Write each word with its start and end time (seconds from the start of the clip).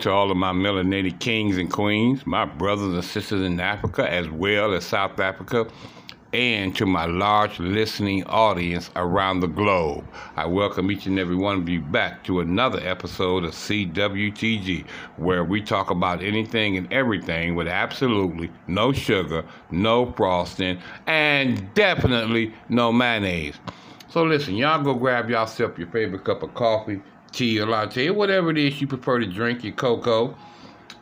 to 0.00 0.10
all 0.10 0.30
of 0.30 0.36
my 0.36 0.52
melanated 0.52 1.20
kings 1.20 1.58
and 1.58 1.70
queens, 1.70 2.26
my 2.26 2.46
brothers 2.46 2.94
and 2.94 3.04
sisters 3.04 3.42
in 3.42 3.60
Africa 3.60 4.10
as 4.10 4.28
well 4.30 4.72
as 4.72 4.84
South 4.84 5.20
Africa, 5.20 5.66
and 6.32 6.74
to 6.76 6.86
my 6.86 7.04
large 7.04 7.58
listening 7.58 8.24
audience 8.24 8.90
around 8.96 9.40
the 9.40 9.46
globe. 9.46 10.06
I 10.36 10.46
welcome 10.46 10.90
each 10.90 11.04
and 11.06 11.18
every 11.18 11.36
one 11.36 11.58
of 11.58 11.68
you 11.68 11.80
back 11.80 12.24
to 12.24 12.40
another 12.40 12.80
episode 12.82 13.44
of 13.44 13.50
CWTG, 13.50 14.86
where 15.16 15.44
we 15.44 15.60
talk 15.60 15.90
about 15.90 16.22
anything 16.22 16.78
and 16.78 16.90
everything 16.92 17.54
with 17.54 17.68
absolutely 17.68 18.50
no 18.68 18.92
sugar, 18.92 19.44
no 19.70 20.12
frosting, 20.12 20.78
and 21.06 21.74
definitely 21.74 22.54
no 22.68 22.90
mayonnaise. 22.90 23.56
So 24.08 24.22
listen, 24.22 24.54
y'all 24.54 24.82
go 24.82 24.94
grab 24.94 25.28
yourself 25.28 25.78
your 25.78 25.88
favorite 25.88 26.24
cup 26.24 26.42
of 26.42 26.54
coffee 26.54 27.02
tea 27.32 27.60
or 27.60 27.66
latte, 27.66 28.10
whatever 28.10 28.50
it 28.50 28.58
is 28.58 28.80
you 28.80 28.86
prefer 28.86 29.18
to 29.18 29.26
drink, 29.26 29.64
your 29.64 29.72
cocoa. 29.74 30.36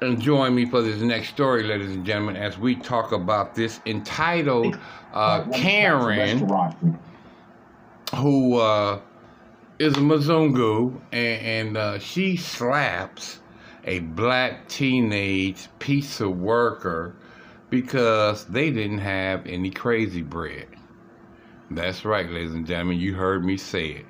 And 0.00 0.20
join 0.20 0.54
me 0.54 0.64
for 0.64 0.80
this 0.80 1.01
next 1.01 1.30
story, 1.30 1.65
ladies 1.65 1.90
and 1.90 2.07
gentlemen, 2.07 2.37
as 2.37 2.57
we 2.57 2.76
talk 2.76 3.10
about 3.10 3.57
this 3.57 3.80
entitled 3.84 4.79
uh, 5.12 5.45
Karen, 5.51 6.49
who 8.15 8.59
uh, 8.59 9.01
is 9.80 9.95
a 9.95 10.01
Mzungu, 10.01 11.01
and, 11.10 11.43
and 11.43 11.76
uh, 11.76 11.99
she 11.99 12.37
slaps 12.37 13.40
a 13.84 14.01
black 14.01 14.68
teenage 14.68 15.68
pizza 15.80 16.29
worker 16.29 17.16
because 17.71 18.45
they 18.46 18.71
didn't 18.71 18.99
have 18.99 19.46
any 19.46 19.71
crazy 19.71 20.23
bread. 20.23 20.68
That's 21.71 22.04
right, 22.04 22.30
ladies 22.30 22.54
and 22.54 22.66
gentlemen, 22.66 22.99
you 22.99 23.15
heard 23.15 23.45
me 23.45 23.56
say 23.56 23.88
it. 23.88 24.06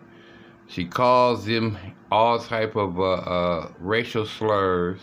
She 0.69 0.85
calls 0.85 1.47
them 1.47 1.79
all 2.11 2.39
type 2.39 2.77
of 2.77 3.01
uh, 3.01 3.13
uh, 3.13 3.73
racial 3.81 4.27
slurs. 4.27 5.01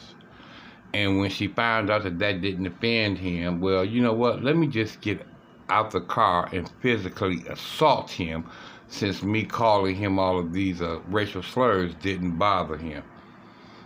And 0.93 1.19
when 1.19 1.29
she 1.29 1.47
found 1.47 1.89
out 1.89 2.03
that 2.03 2.19
that 2.19 2.41
didn't 2.41 2.67
offend 2.67 3.17
him, 3.17 3.59
well, 3.59 3.83
you 3.83 4.01
know 4.01 4.13
what? 4.13 4.43
Let 4.43 4.55
me 4.55 4.67
just 4.67 5.01
get 5.01 5.25
out 5.69 5.91
the 5.91 6.01
car 6.01 6.47
and 6.53 6.69
physically 6.81 7.43
assault 7.47 8.11
him 8.11 8.45
since 8.87 9.23
me 9.23 9.43
calling 9.43 9.95
him 9.95 10.19
all 10.19 10.39
of 10.39 10.53
these 10.53 10.81
uh, 10.81 10.99
racial 11.07 11.41
slurs 11.41 11.95
didn't 11.95 12.37
bother 12.37 12.77
him. 12.77 13.03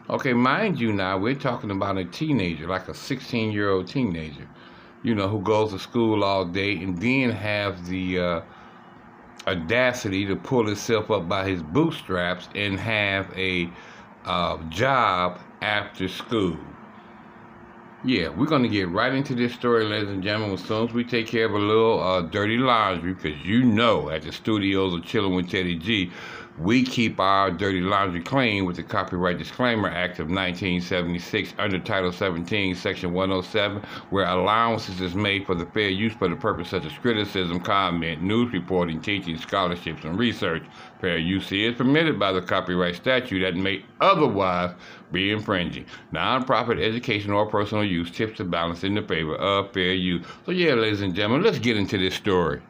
Okay, 0.09 0.33
mind 0.33 0.79
you 0.79 0.91
now, 0.91 1.17
we're 1.17 1.35
talking 1.35 1.71
about 1.71 1.97
a 1.97 2.03
teenager, 2.03 2.67
like 2.67 2.89
a 2.89 2.93
16 2.93 3.51
year 3.51 3.69
old 3.69 3.87
teenager, 3.87 4.47
you 5.01 5.15
know, 5.15 5.29
who 5.29 5.39
goes 5.39 5.71
to 5.71 5.79
school 5.79 6.23
all 6.23 6.45
day 6.45 6.73
and 6.83 6.99
then 6.99 7.29
have 7.31 7.85
the 7.87 8.19
uh, 8.19 8.41
audacity 9.47 10.25
to 10.25 10.35
pull 10.35 10.65
himself 10.65 11.09
up 11.11 11.27
by 11.27 11.47
his 11.47 11.61
bootstraps 11.61 12.49
and 12.55 12.79
have 12.79 13.31
a 13.37 13.69
uh, 14.25 14.57
job 14.69 15.39
after 15.61 16.07
school. 16.07 16.57
Yeah, 18.05 18.29
we're 18.29 18.45
going 18.45 18.63
to 18.63 18.69
get 18.69 18.87
right 18.89 19.13
into 19.13 19.35
this 19.35 19.53
story, 19.53 19.83
ladies 19.83 20.09
and 20.09 20.23
gentlemen, 20.23 20.53
as 20.53 20.63
soon 20.63 20.87
as 20.87 20.93
we 20.93 21.03
take 21.03 21.27
care 21.27 21.45
of 21.45 21.53
a 21.53 21.59
little 21.59 22.01
uh, 22.01 22.21
dirty 22.21 22.57
laundry, 22.57 23.13
because 23.13 23.37
you 23.43 23.63
know 23.63 24.09
at 24.09 24.21
the 24.21 24.31
studios 24.31 24.93
of 24.93 25.03
Chilling 25.03 25.35
with 25.35 25.49
Teddy 25.49 25.75
G, 25.75 26.09
we 26.59 26.83
keep 26.83 27.19
our 27.21 27.49
dirty 27.49 27.79
laundry 27.79 28.21
clean 28.21 28.65
with 28.65 28.75
the 28.75 28.83
Copyright 28.83 29.37
Disclaimer 29.37 29.87
Act 29.87 30.19
of 30.19 30.27
1976 30.27 31.53
under 31.57 31.79
Title 31.79 32.11
17, 32.11 32.75
Section 32.75 33.13
107, 33.13 33.81
where 34.09 34.27
allowances 34.27 34.99
is 34.99 35.15
made 35.15 35.45
for 35.45 35.55
the 35.55 35.65
fair 35.67 35.87
use 35.89 36.13
for 36.13 36.27
the 36.27 36.35
purpose 36.35 36.69
such 36.69 36.85
as 36.85 36.91
criticism, 36.93 37.61
comment, 37.61 38.21
news 38.21 38.51
reporting, 38.51 38.99
teaching, 38.99 39.37
scholarships, 39.37 40.03
and 40.03 40.19
research. 40.19 40.63
Fair 40.99 41.17
use 41.17 41.49
is 41.53 41.75
permitted 41.75 42.19
by 42.19 42.33
the 42.33 42.41
copyright 42.41 42.95
statute 42.95 43.39
that 43.39 43.55
may 43.55 43.85
otherwise 44.01 44.75
be 45.13 45.31
infringing. 45.31 45.85
Nonprofit 46.13 46.83
education 46.83 47.31
or 47.31 47.45
personal 47.45 47.85
use 47.85 48.11
tips 48.11 48.37
the 48.37 48.43
balance 48.43 48.83
in 48.83 48.95
the 48.95 49.01
favor 49.01 49.35
of 49.35 49.71
fair 49.71 49.93
use. 49.93 50.25
So 50.45 50.51
yeah, 50.51 50.73
ladies 50.73 51.01
and 51.01 51.15
gentlemen, 51.15 51.43
let's 51.43 51.59
get 51.59 51.77
into 51.77 51.97
this 51.97 52.15
story. 52.15 52.61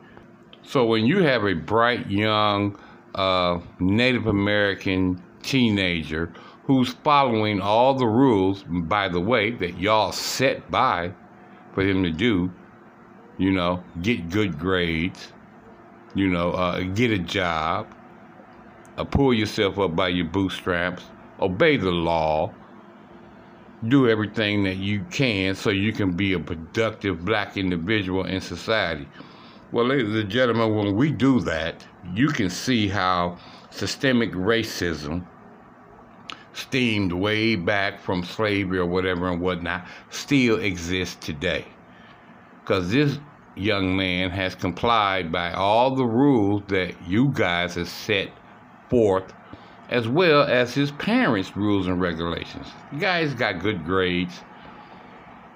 So 0.61 0.85
when 0.85 1.07
you 1.07 1.23
have 1.23 1.43
a 1.45 1.53
bright 1.53 2.07
young 2.11 2.77
uh, 3.19 3.59
Native 3.81 4.27
American 4.27 5.21
teenager 5.43 6.31
who's 6.63 6.93
following 7.03 7.59
all 7.59 7.93
the 7.93 8.07
rules, 8.07 8.63
by 8.63 9.09
the 9.09 9.19
way, 9.19 9.51
that 9.51 9.77
y'all 9.77 10.13
set 10.13 10.71
by 10.71 11.11
for 11.73 11.83
him 11.83 12.01
to 12.03 12.11
do. 12.11 12.49
You 13.37 13.51
know, 13.51 13.83
get 14.01 14.29
good 14.29 14.57
grades, 14.57 15.33
you 16.15 16.29
know, 16.29 16.51
uh, 16.51 16.79
get 16.79 17.11
a 17.11 17.17
job, 17.17 17.93
uh, 18.97 19.03
pull 19.03 19.33
yourself 19.33 19.79
up 19.79 19.97
by 19.97 20.09
your 20.09 20.25
bootstraps, 20.25 21.03
obey 21.41 21.75
the 21.75 21.91
law, 21.91 22.53
do 23.89 24.07
everything 24.07 24.63
that 24.63 24.77
you 24.77 25.03
can 25.11 25.55
so 25.55 25.71
you 25.71 25.91
can 25.91 26.11
be 26.11 26.33
a 26.33 26.39
productive 26.39 27.25
black 27.25 27.57
individual 27.57 28.25
in 28.25 28.39
society. 28.39 29.07
Well, 29.73 29.87
ladies 29.87 30.15
and 30.15 30.29
gentlemen, 30.29 30.73
when 30.73 30.95
we 30.95 31.11
do 31.11 31.41
that, 31.41 31.85
you 32.13 32.29
can 32.29 32.49
see 32.49 32.87
how 32.87 33.37
systemic 33.71 34.31
racism, 34.33 35.25
steamed 36.53 37.11
way 37.11 37.55
back 37.55 37.99
from 37.99 38.23
slavery 38.23 38.79
or 38.79 38.85
whatever 38.85 39.29
and 39.29 39.41
whatnot, 39.41 39.85
still 40.09 40.59
exists 40.59 41.15
today. 41.15 41.65
Because 42.61 42.91
this 42.91 43.19
young 43.55 43.95
man 43.95 44.29
has 44.31 44.55
complied 44.55 45.31
by 45.31 45.53
all 45.53 45.95
the 45.95 46.05
rules 46.05 46.63
that 46.67 46.95
you 47.07 47.29
guys 47.33 47.75
have 47.75 47.89
set 47.89 48.29
forth, 48.89 49.33
as 49.89 50.07
well 50.07 50.43
as 50.43 50.73
his 50.73 50.91
parents' 50.91 51.55
rules 51.55 51.87
and 51.87 52.01
regulations. 52.01 52.67
The 52.91 52.99
guy's 52.99 53.33
got 53.33 53.59
good 53.59 53.85
grades. 53.85 54.41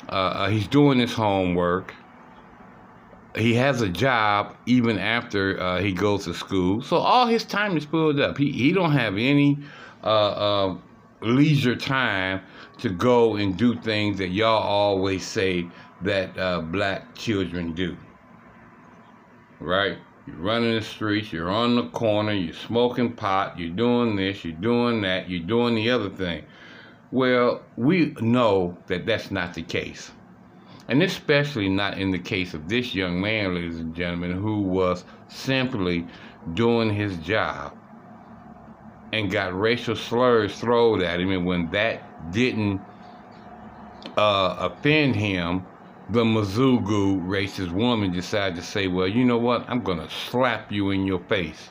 Uh, 0.09 0.12
uh 0.12 0.50
he's 0.50 0.68
doing 0.68 1.00
his 1.00 1.14
homework 1.14 1.94
he 3.36 3.54
has 3.56 3.82
a 3.82 3.90
job 3.90 4.56
even 4.66 5.00
after 5.00 5.60
uh, 5.60 5.80
he 5.80 5.92
goes 5.92 6.26
to 6.26 6.34
school. 6.34 6.82
So 6.82 6.98
all 6.98 7.28
his 7.28 7.44
time 7.44 7.78
is 7.78 7.86
filled 7.86 8.20
up. 8.20 8.38
He 8.38 8.52
he 8.52 8.72
don't 8.74 8.92
have 8.92 9.18
any 9.18 9.58
uh, 10.04 10.08
uh, 10.08 10.78
leisure 11.22 11.76
time 11.76 12.42
to 12.80 12.90
go 12.90 13.36
and 13.36 13.58
do 13.58 13.76
things 13.76 14.18
that 14.18 14.30
y'all 14.30 14.62
always 14.62 15.26
say 15.26 15.68
that 16.02 16.38
uh, 16.38 16.62
black 16.62 17.16
children 17.16 17.74
do. 17.74 17.98
Right? 19.60 19.98
You're 20.28 20.38
running 20.38 20.76
the 20.76 20.82
streets, 20.82 21.34
you're 21.34 21.50
on 21.50 21.76
the 21.76 21.88
corner, 21.90 22.32
you're 22.32 22.54
smoking 22.54 23.14
pot, 23.14 23.60
you're 23.60 23.70
doing 23.70 24.16
this, 24.16 24.46
you're 24.46 24.54
doing 24.54 25.02
that, 25.02 25.30
you're 25.30 25.42
doing 25.42 25.76
the 25.76 25.90
other 25.90 26.10
thing. 26.10 26.46
Well, 27.12 27.62
we 27.78 28.16
know 28.22 28.78
that 28.88 29.06
that's 29.06 29.32
not 29.32 29.54
the 29.54 29.62
case. 29.62 30.12
And 30.90 31.02
especially 31.02 31.70
not 31.70 31.98
in 31.98 32.12
the 32.12 32.20
case 32.20 32.54
of 32.54 32.68
this 32.68 32.94
young 32.94 33.22
man, 33.22 33.56
ladies 33.56 33.80
and 33.80 33.96
gentlemen, 33.96 34.34
who 34.34 34.62
was 34.62 35.06
simply 35.30 36.06
doing 36.54 36.94
his 36.94 37.18
job 37.18 37.76
and 39.14 39.32
got 39.32 39.58
racial 39.58 39.96
slurs 39.96 40.60
thrown 40.60 41.02
at 41.02 41.20
him. 41.20 41.32
And 41.32 41.46
when 41.46 41.70
that 41.72 42.32
didn't 42.32 42.82
uh, 44.18 44.56
offend 44.59 45.16
him, 45.16 45.66
the 46.09 46.24
Mzungu 46.24 47.26
racist 47.26 47.72
woman 47.72 48.12
decided 48.12 48.56
to 48.58 48.62
say, 48.62 48.88
Well, 48.88 49.08
you 49.08 49.24
know 49.24 49.38
what? 49.38 49.70
I'm 49.70 49.82
going 49.82 50.00
to 50.00 50.09
slap 50.09 50.72
you 50.72 50.91
in 50.91 51.06
your 51.06 51.20
face. 51.22 51.70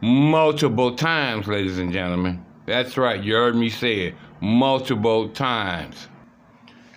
Multiple 0.00 0.96
times, 0.96 1.46
ladies 1.46 1.78
and 1.78 1.92
gentlemen. 1.92 2.44
That's 2.66 2.96
right, 2.96 3.22
you 3.22 3.34
heard 3.34 3.56
me 3.56 3.70
say 3.70 4.00
it. 4.00 4.14
Multiple 4.40 5.28
times. 5.30 6.08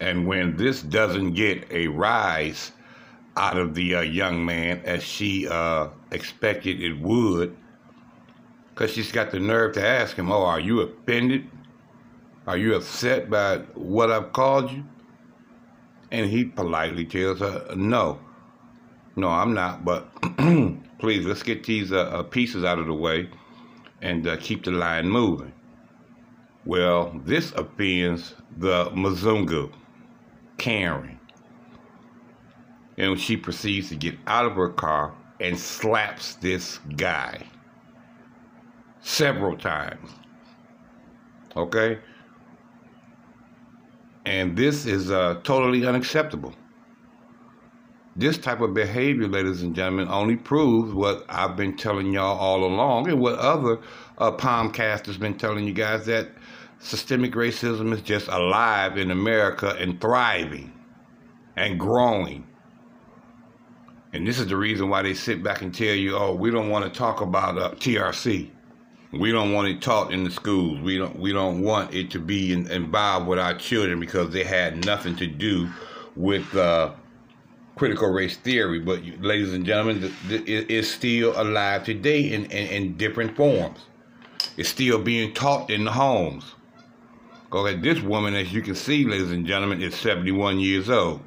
And 0.02 0.26
when 0.26 0.58
this 0.58 0.82
doesn't 0.82 1.34
get 1.34 1.72
a 1.72 1.88
rise 1.88 2.72
out 3.38 3.56
of 3.56 3.76
the 3.76 3.96
uh, 3.96 4.02
young 4.02 4.44
man 4.44 4.82
as 4.84 5.04
she 5.04 5.48
uh, 5.48 5.90
expected 6.10 6.82
it 6.82 7.00
would, 7.00 7.56
because 8.70 8.92
she's 8.92 9.12
got 9.12 9.30
the 9.30 9.40
nerve 9.40 9.76
to 9.76 9.86
ask 9.86 10.16
him, 10.16 10.32
Oh, 10.32 10.44
are 10.44 10.60
you 10.60 10.82
offended? 10.82 11.48
Are 12.48 12.58
you 12.58 12.74
upset 12.74 13.30
by 13.30 13.60
what 13.76 14.10
I've 14.10 14.34
called 14.34 14.72
you? 14.72 14.84
And 16.10 16.28
he 16.28 16.46
politely 16.46 17.06
tells 17.06 17.40
her, 17.40 17.68
No, 17.76 18.20
no, 19.16 19.28
I'm 19.28 19.54
not, 19.54 19.86
but 19.86 20.12
please, 20.98 21.28
let's 21.28 21.44
get 21.44 21.64
these 21.64 21.92
uh, 21.92 22.00
uh, 22.00 22.24
pieces 22.24 22.64
out 22.64 22.80
of 22.80 22.88
the 22.88 22.94
way 22.94 23.30
and 24.02 24.28
uh, 24.28 24.36
keep 24.38 24.64
the 24.64 24.72
line 24.72 25.08
moving. 25.08 25.54
Well, 26.66 27.22
this 27.24 27.52
offends 27.52 28.34
the 28.58 28.86
Mzungu, 28.86 29.72
Karen. 30.62 31.20
And 32.98 33.20
she 33.20 33.36
proceeds 33.36 33.90
to 33.90 33.96
get 33.96 34.16
out 34.28 34.46
of 34.46 34.54
her 34.54 34.70
car 34.70 35.14
and 35.40 35.58
slaps 35.58 36.36
this 36.36 36.78
guy 36.96 37.44
several 39.02 39.58
times. 39.58 40.12
Okay? 41.58 41.98
And 44.26 44.56
this 44.56 44.86
is 44.86 45.10
uh, 45.10 45.42
totally 45.44 45.84
unacceptable. 45.84 46.54
This 48.16 48.38
type 48.38 48.62
of 48.62 48.76
behavior, 48.76 49.28
ladies 49.28 49.64
and 49.64 49.76
gentlemen, 49.76 50.10
only 50.10 50.36
proves 50.36 50.94
what 50.94 51.26
I've 51.28 51.56
been 51.56 51.76
telling 51.76 52.14
y'all 52.14 52.38
all 52.38 52.66
along 52.66 53.10
and 53.10 53.20
what 53.20 53.40
other 53.40 53.80
uh, 54.20 54.32
podcasters 54.34 55.18
been 55.18 55.38
telling 55.40 55.66
you 55.66 55.74
guys 55.74 56.06
that 56.06 56.30
systemic 56.82 57.34
racism 57.34 57.94
is 57.94 58.02
just 58.02 58.28
alive 58.28 58.98
in 58.98 59.12
America 59.12 59.76
and 59.80 60.00
thriving 60.02 60.74
and 61.56 61.80
growing. 61.80 62.48
And 64.14 64.28
this 64.28 64.40
is 64.40 64.48
the 64.48 64.58
reason 64.58 64.90
why 64.90 65.04
they 65.04 65.14
sit 65.14 65.42
back 65.42 65.62
and 65.62 65.74
tell 65.74 65.96
you, 65.96 66.18
oh, 66.18 66.36
we 66.36 66.52
don't 66.52 66.70
want 66.70 66.92
to 66.92 66.98
talk 66.98 67.22
about 67.22 67.58
uh, 67.58 67.72
TRC. 67.76 68.50
We 69.14 69.32
don't 69.32 69.54
want 69.54 69.68
it 69.68 69.82
taught 69.82 70.14
in 70.14 70.24
the 70.24 70.32
schools. 70.32 70.80
We 70.80 70.98
don't 70.98 71.20
we 71.20 71.34
don't 71.34 71.62
want 71.62 71.94
it 71.94 72.12
to 72.12 72.20
be 72.20 72.54
in, 72.54 72.70
involved 72.72 73.28
with 73.28 73.40
our 73.40 73.54
children 73.54 74.00
because 74.00 74.32
they 74.32 74.46
had 74.46 74.86
nothing 74.86 75.18
to 75.18 75.28
do 75.28 75.70
with 76.16 76.56
uh, 76.56 76.94
critical 77.76 78.10
race 78.10 78.38
theory. 78.38 78.80
But 78.80 79.04
ladies 79.20 79.54
and 79.54 79.66
gentlemen, 79.66 80.14
it 80.30 80.72
is 80.72 80.90
still 80.90 81.34
alive 81.42 81.84
today 81.84 82.32
in, 82.32 82.46
in, 82.46 82.68
in 82.68 82.98
different 82.98 83.36
forms. 83.36 83.80
It's 84.56 84.70
still 84.70 85.00
being 85.00 85.34
taught 85.34 85.70
in 85.70 85.84
the 85.84 85.92
homes. 85.92 86.56
Because 87.52 87.82
this 87.82 88.02
woman, 88.02 88.34
as 88.34 88.54
you 88.54 88.62
can 88.62 88.76
see, 88.76 89.04
ladies 89.04 89.32
and 89.32 89.46
gentlemen, 89.46 89.82
is 89.82 89.94
71 89.96 90.62
years 90.62 90.90
old. 90.90 91.20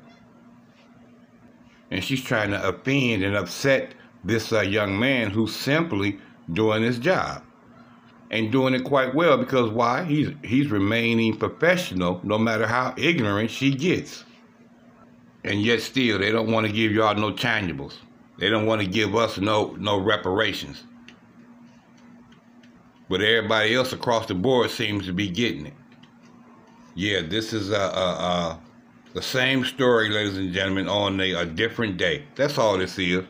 And 1.90 2.02
she's 2.02 2.22
trying 2.22 2.50
to 2.52 2.66
offend 2.66 3.22
and 3.22 3.36
upset 3.36 3.92
this 4.24 4.50
uh, 4.50 4.62
young 4.62 4.98
man 4.98 5.28
who's 5.28 5.54
simply 5.54 6.18
doing 6.50 6.82
his 6.82 6.98
job 6.98 7.42
and 8.30 8.50
doing 8.50 8.72
it 8.72 8.84
quite 8.84 9.14
well 9.14 9.36
because 9.36 9.70
why? 9.70 10.02
He's 10.04 10.30
he's 10.42 10.70
remaining 10.70 11.36
professional 11.36 12.20
no 12.24 12.38
matter 12.38 12.66
how 12.66 12.94
ignorant 12.96 13.50
she 13.50 13.74
gets. 13.74 14.24
And 15.44 15.60
yet 15.60 15.82
still 15.82 16.18
they 16.18 16.32
don't 16.32 16.50
want 16.50 16.66
to 16.66 16.72
give 16.72 16.90
y'all 16.90 17.14
no 17.14 17.32
tangibles. 17.32 17.96
They 18.38 18.48
don't 18.48 18.64
want 18.64 18.80
to 18.80 18.86
give 18.86 19.14
us 19.14 19.36
no 19.36 19.76
no 19.78 19.98
reparations. 19.98 20.84
But 23.10 23.20
everybody 23.20 23.74
else 23.74 23.92
across 23.92 24.24
the 24.24 24.34
board 24.34 24.70
seems 24.70 25.04
to 25.04 25.12
be 25.12 25.28
getting 25.28 25.66
it. 25.66 25.74
Yeah, 26.94 27.22
this 27.22 27.52
is 27.52 27.70
a, 27.70 27.74
a, 27.74 27.78
a 27.78 28.60
the 29.14 29.22
same 29.22 29.64
story, 29.64 30.10
ladies 30.10 30.36
and 30.36 30.52
gentlemen, 30.52 30.88
on 30.88 31.20
a, 31.20 31.34
a 31.34 31.46
different 31.46 31.96
day. 31.96 32.24
That's 32.34 32.58
all 32.58 32.78
this 32.78 32.98
is. 32.98 33.24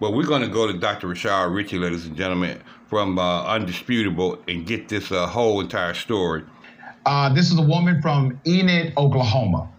But 0.00 0.12
we're 0.14 0.26
going 0.26 0.42
to 0.42 0.48
go 0.48 0.66
to 0.66 0.78
Dr. 0.78 1.08
Rashad 1.08 1.54
Richey, 1.54 1.78
ladies 1.78 2.06
and 2.06 2.16
gentlemen, 2.16 2.60
from 2.88 3.18
uh, 3.18 3.56
Indisputable 3.56 4.38
and 4.48 4.66
get 4.66 4.88
this 4.88 5.12
uh, 5.12 5.26
whole 5.26 5.60
entire 5.60 5.94
story. 5.94 6.42
Uh, 7.06 7.32
this 7.32 7.50
is 7.50 7.58
a 7.58 7.62
woman 7.62 8.00
from 8.02 8.40
Enid, 8.46 8.94
Oklahoma, 8.96 9.70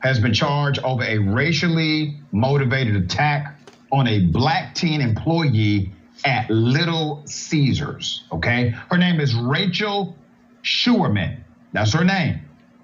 has 0.00 0.18
been 0.18 0.34
charged 0.34 0.80
over 0.84 1.02
a 1.04 1.18
racially 1.18 2.20
motivated 2.32 2.96
attack 2.96 3.58
on 3.92 4.06
a 4.08 4.26
black 4.26 4.74
teen 4.74 5.00
employee 5.00 5.92
at 6.24 6.48
Little 6.50 7.22
Caesars. 7.26 8.24
Okay, 8.32 8.70
her 8.90 8.98
name 8.98 9.20
is 9.20 9.34
Rachel 9.34 10.16
Scheuerman. 10.62 11.42
That's 11.72 11.92
her 11.92 12.04
name. 12.04 12.40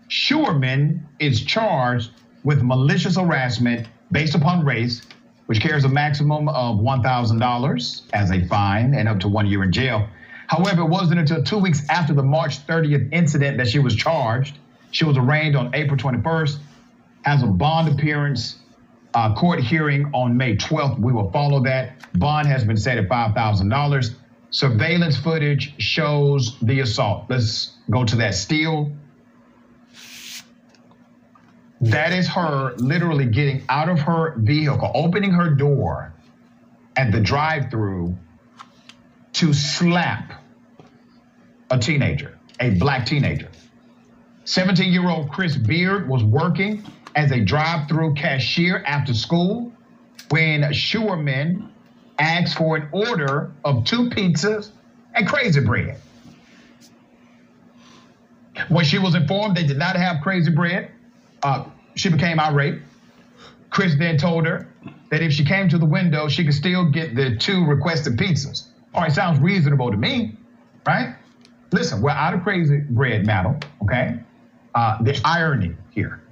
Scheuerman 0.09 1.01
is 1.19 1.43
charged 1.43 2.11
with 2.45 2.63
malicious 2.63 3.17
harassment 3.17 3.87
based 4.11 4.35
upon 4.35 4.65
race 4.65 5.03
which 5.49 5.63
carries 5.63 5.85
a 5.85 5.89
maximum 5.89 6.47
of 6.51 6.77
$1,000 6.77 8.03
as 8.13 8.31
a 8.31 8.45
fine 8.49 8.93
and 8.93 9.09
up 9.09 9.19
to 9.21 9.29
one 9.29 9.47
year 9.47 9.63
in 9.63 9.73
jail. 9.73 10.07
However, 10.47 10.83
it 10.83 10.89
wasn't 10.89 11.21
until 11.21 11.43
two 11.43 11.57
weeks 11.57 11.89
after 11.89 12.13
the 12.13 12.23
March 12.23 12.67
30th 12.67 13.09
incident 13.13 13.57
that 13.57 13.67
she 13.67 13.79
was 13.79 13.97
charged. 13.97 14.59
She 14.91 15.07
was 15.07 15.17
arraigned 15.17 15.57
on 15.57 15.75
April 15.75 15.97
21st, 15.97 16.59
has 17.23 17.43
a 17.43 17.47
bond 17.47 17.89
appearance, 17.89 18.57
uh, 19.15 19.35
court 19.35 19.61
hearing 19.61 20.11
on 20.13 20.37
May 20.37 20.55
12th. 20.55 20.99
We 20.99 21.15
will 21.15 21.31
follow 21.31 21.63
that. 21.65 21.95
Bond 22.19 22.47
has 22.47 22.63
been 22.63 22.77
set 22.77 22.99
at 22.99 23.09
$5,000. 23.09 24.15
Surveillance 24.51 25.17
footage 25.17 25.75
shows 25.79 26.59
the 26.61 26.81
assault. 26.81 27.25
Let's 27.31 27.73
go 27.91 28.05
to 28.05 28.17
that 28.17 28.35
still 28.35 28.93
that 31.81 32.13
is 32.13 32.29
her 32.29 32.75
literally 32.77 33.27
getting 33.27 33.63
out 33.69 33.89
of 33.89 34.01
her 34.01 34.35
vehicle, 34.39 34.91
opening 34.95 35.31
her 35.31 35.51
door 35.51 36.13
at 36.97 37.13
the 37.13 37.21
drive 37.21 37.71
through 37.71 38.17
to 39.35 39.53
slap 39.53 40.33
a 41.71 41.79
teenager, 41.79 42.37
a 42.61 42.71
black 42.71 43.07
teenager. 43.07 43.49
17 44.45 44.93
year 44.93 45.09
old 45.09 45.31
Chris 45.31 45.57
Beard 45.57 46.09
was 46.09 46.25
working 46.25 46.83
as 47.15 47.31
a 47.31 47.41
drive 47.41 47.89
through 47.89 48.15
cashier 48.15 48.83
after 48.85 49.15
school 49.15 49.73
when 50.31 50.63
Scheuerman 50.73 51.71
asked 52.19 52.57
for 52.57 52.77
an 52.77 52.89
order 52.93 53.53
of 53.65 53.85
two 53.85 54.11
pizzas 54.11 54.71
and 55.15 55.29
crazy 55.29 55.61
bread. 55.61 56.01
When 58.69 58.85
she 58.85 58.99
was 58.99 59.15
informed 59.15 59.57
they 59.57 59.67
did 59.67 59.79
not 59.79 59.97
have 59.97 60.23
crazy 60.23 60.51
bread, 60.51 60.91
uh, 61.43 61.65
she 61.95 62.09
became 62.09 62.41
irate. 62.41 62.81
Chris 63.71 63.95
then 63.99 64.17
told 64.17 64.47
her 64.47 64.67
that 65.11 65.23
if 65.23 65.33
she 65.33 65.45
came 65.45 65.69
to 65.69 65.79
the 65.79 65.87
window, 65.87 66.29
she 66.29 66.45
could 66.45 66.55
still 66.55 66.91
get 66.91 67.15
the 67.15 67.37
two 67.37 67.65
requested 67.65 68.17
pizzas. 68.17 68.69
All 68.95 69.03
right, 69.03 69.13
sounds 69.13 69.39
reasonable 69.41 69.91
to 69.91 69.97
me, 69.97 70.37
right? 70.87 71.15
Listen, 71.73 72.01
we're 72.01 72.11
out 72.11 72.35
of 72.35 72.43
crazy 72.43 72.79
bread, 72.79 73.27
madam, 73.27 73.59
okay? 73.83 74.19
Uh, 74.75 75.03
the 75.03 75.21
irony 75.25 75.75
here. 75.91 76.23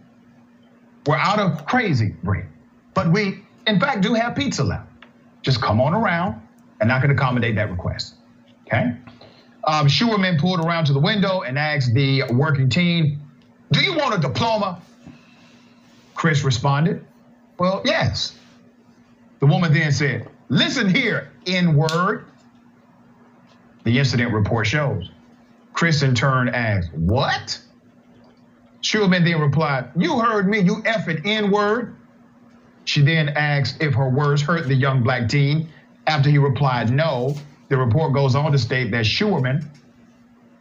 We're 1.06 1.16
out 1.16 1.38
of 1.38 1.66
crazy 1.66 2.14
bread, 2.22 2.48
but 2.94 3.12
we, 3.12 3.42
in 3.66 3.78
fact, 3.78 4.00
do 4.00 4.14
have 4.14 4.34
pizza 4.34 4.64
left. 4.64 4.88
Just 5.42 5.60
come 5.60 5.80
on 5.80 5.94
around, 5.94 6.40
and 6.80 6.90
I 6.90 7.00
can 7.00 7.10
accommodate 7.10 7.54
that 7.56 7.70
request, 7.70 8.14
okay? 8.66 8.96
Um, 9.64 9.88
Scheuerman 9.88 10.38
pulled 10.38 10.60
around 10.60 10.86
to 10.86 10.92
the 10.92 11.00
window 11.00 11.42
and 11.42 11.58
asked 11.58 11.92
the 11.92 12.24
working 12.30 12.68
team, 12.68 13.20
Do 13.72 13.80
you 13.80 13.96
want 13.96 14.14
a 14.14 14.18
diploma? 14.18 14.80
Chris 16.16 16.42
responded, 16.42 17.04
Well, 17.58 17.82
yes. 17.84 18.36
The 19.38 19.46
woman 19.46 19.72
then 19.72 19.92
said, 19.92 20.28
Listen 20.48 20.92
here, 20.92 21.30
N 21.46 21.76
word. 21.76 22.24
The 23.84 23.98
incident 23.98 24.32
report 24.32 24.66
shows. 24.66 25.10
Chris 25.72 26.02
in 26.02 26.14
turn 26.14 26.48
asked, 26.48 26.92
What? 26.94 27.60
Scheuerman 28.80 29.24
then 29.24 29.40
replied, 29.40 29.90
You 29.94 30.18
heard 30.18 30.48
me, 30.48 30.60
you 30.60 30.76
effing 30.82 31.20
N 31.24 31.50
word. 31.50 31.94
She 32.84 33.02
then 33.02 33.30
asked 33.30 33.82
if 33.82 33.94
her 33.94 34.08
words 34.08 34.40
hurt 34.40 34.66
the 34.66 34.74
young 34.74 35.02
black 35.02 35.28
teen. 35.28 35.68
After 36.06 36.30
he 36.30 36.38
replied 36.38 36.90
no, 36.90 37.36
the 37.68 37.76
report 37.76 38.14
goes 38.14 38.34
on 38.34 38.52
to 38.52 38.58
state 38.58 38.90
that 38.92 39.04
Scheuerman 39.04 39.68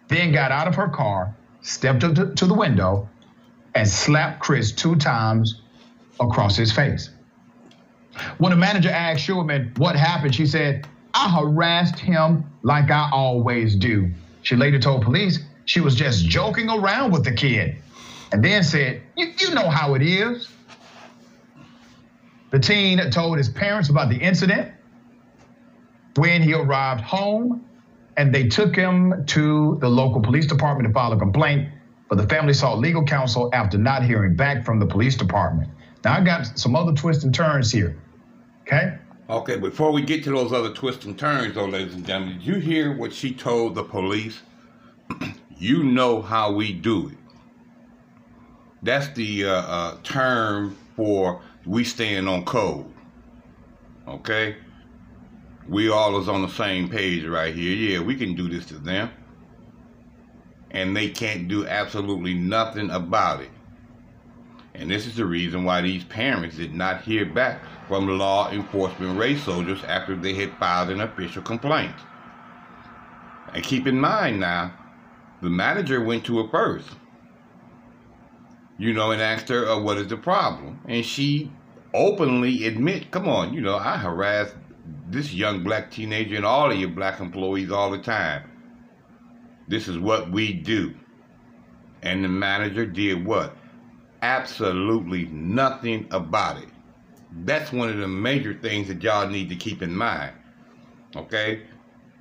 then 0.07 0.31
got 0.31 0.51
out 0.51 0.67
of 0.67 0.75
her 0.75 0.87
car, 0.89 1.35
stepped 1.61 2.03
up 2.03 2.15
to, 2.15 2.33
to 2.35 2.45
the 2.45 2.53
window, 2.53 3.09
and 3.75 3.87
slapped 3.87 4.39
Chris 4.39 4.71
two 4.71 4.95
times 4.95 5.61
across 6.19 6.55
his 6.55 6.71
face. 6.71 7.09
When 8.37 8.51
the 8.51 8.57
manager 8.57 8.89
asked 8.89 9.27
Scheuerman 9.27 9.77
what 9.77 9.95
happened, 9.95 10.33
she 10.33 10.45
said, 10.45 10.87
I 11.13 11.29
harassed 11.29 11.99
him 11.99 12.45
like 12.63 12.89
I 12.89 13.09
always 13.11 13.75
do. 13.75 14.11
She 14.41 14.55
later 14.55 14.79
told 14.79 15.03
police 15.03 15.39
she 15.65 15.81
was 15.81 15.95
just 15.95 16.25
joking 16.25 16.69
around 16.69 17.11
with 17.11 17.25
the 17.25 17.33
kid 17.33 17.75
and 18.31 18.43
then 18.43 18.63
said, 18.63 19.01
You, 19.17 19.31
you 19.39 19.53
know 19.53 19.69
how 19.69 19.95
it 19.95 20.01
is. 20.01 20.49
The 22.51 22.59
teen 22.59 22.99
told 23.11 23.37
his 23.37 23.49
parents 23.49 23.89
about 23.89 24.09
the 24.09 24.17
incident 24.17 24.71
when 26.15 26.41
he 26.41 26.53
arrived 26.53 27.01
home, 27.01 27.65
and 28.15 28.33
they 28.33 28.47
took 28.47 28.73
him 28.73 29.25
to 29.27 29.77
the 29.81 29.89
local 29.89 30.21
police 30.21 30.45
department 30.45 30.87
to 30.87 30.93
file 30.93 31.11
a 31.11 31.19
complaint. 31.19 31.69
But 32.07 32.17
the 32.17 32.27
family 32.27 32.53
sought 32.53 32.79
legal 32.79 33.03
counsel 33.03 33.49
after 33.53 33.77
not 33.77 34.03
hearing 34.03 34.35
back 34.35 34.63
from 34.63 34.79
the 34.79 34.85
police 34.85 35.15
department. 35.15 35.69
Now 36.03 36.15
I 36.17 36.21
got 36.23 36.59
some 36.59 36.75
other 36.75 36.93
twists 36.93 37.23
and 37.23 37.33
turns 37.33 37.71
here. 37.71 37.97
Okay. 38.61 38.97
Okay, 39.27 39.57
before 39.57 39.91
we 39.91 40.03
get 40.03 40.23
to 40.25 40.29
those 40.31 40.53
other 40.53 40.71
twists 40.71 41.05
and 41.05 41.17
turns, 41.17 41.55
though, 41.55 41.65
ladies 41.65 41.95
and 41.95 42.05
gentlemen, 42.05 42.37
did 42.37 42.45
you 42.45 42.55
hear 42.55 42.95
what 42.95 43.11
she 43.11 43.33
told 43.33 43.73
the 43.73 43.83
police? 43.83 44.39
you 45.57 45.83
know 45.83 46.21
how 46.21 46.51
we 46.51 46.73
do 46.73 47.09
it. 47.09 47.17
That's 48.83 49.07
the 49.15 49.45
uh, 49.45 49.51
uh, 49.51 49.97
term 50.03 50.77
for 50.95 51.41
we 51.65 51.83
stand 51.83 52.29
on 52.29 52.45
code. 52.45 52.85
Okay? 54.07 54.57
We 55.67 55.89
all 55.89 56.19
is 56.21 56.29
on 56.29 56.43
the 56.43 56.49
same 56.49 56.87
page 56.87 57.25
right 57.25 57.53
here. 57.53 57.75
Yeah, 57.75 58.05
we 58.05 58.15
can 58.15 58.35
do 58.35 58.47
this 58.47 58.67
to 58.67 58.75
them 58.75 59.09
and 60.75 60.95
they 60.95 61.09
can't 61.09 61.47
do 61.47 61.65
absolutely 61.65 62.33
nothing 62.33 62.89
about 62.89 63.41
it. 63.41 63.49
And 64.73 64.91
this 64.91 65.07
is 65.07 65.15
the 65.15 65.25
reason 65.25 65.63
why 65.63 65.81
these 65.81 66.03
parents 66.03 66.57
did 66.57 66.73
not 66.73 67.01
hear 67.01 67.25
back 67.25 67.61
from 67.87 68.09
law 68.19 68.51
enforcement 68.51 69.17
race 69.17 69.41
soldiers 69.43 69.81
after 69.85 70.17
they 70.17 70.33
had 70.33 70.51
filed 70.57 70.89
an 70.89 70.99
official 70.99 71.41
complaint. 71.41 71.95
And 73.53 73.63
keep 73.63 73.87
in 73.87 73.97
mind 73.97 74.41
now, 74.41 74.73
the 75.41 75.49
manager 75.49 76.03
went 76.03 76.25
to 76.25 76.43
her 76.43 76.49
first, 76.49 76.89
you 78.77 78.91
know, 78.91 79.11
and 79.11 79.21
asked 79.21 79.47
her, 79.47 79.69
uh, 79.69 79.79
what 79.79 79.97
is 79.97 80.07
the 80.07 80.17
problem? 80.17 80.81
And 80.89 81.05
she 81.05 81.53
openly 81.93 82.67
admit, 82.67 83.11
come 83.11 83.29
on, 83.29 83.53
you 83.53 83.61
know, 83.61 83.77
I 83.77 83.97
harass 83.97 84.53
this 85.07 85.33
young 85.33 85.63
black 85.63 85.89
teenager 85.89 86.35
and 86.35 86.45
all 86.45 86.69
of 86.69 86.77
your 86.77 86.89
black 86.89 87.21
employees 87.21 87.71
all 87.71 87.91
the 87.91 87.99
time. 87.99 88.51
This 89.67 89.87
is 89.87 89.97
what 89.97 90.31
we 90.31 90.53
do. 90.53 90.93
And 92.03 92.23
the 92.23 92.29
manager 92.29 92.85
did 92.85 93.25
what? 93.25 93.55
Absolutely 94.21 95.25
nothing 95.25 96.07
about 96.11 96.61
it. 96.61 96.69
That's 97.43 97.71
one 97.71 97.89
of 97.89 97.97
the 97.97 98.07
major 98.07 98.53
things 98.53 98.87
that 98.87 99.01
y'all 99.01 99.27
need 99.27 99.49
to 99.49 99.55
keep 99.55 99.81
in 99.81 99.95
mind. 99.95 100.33
Okay? 101.15 101.63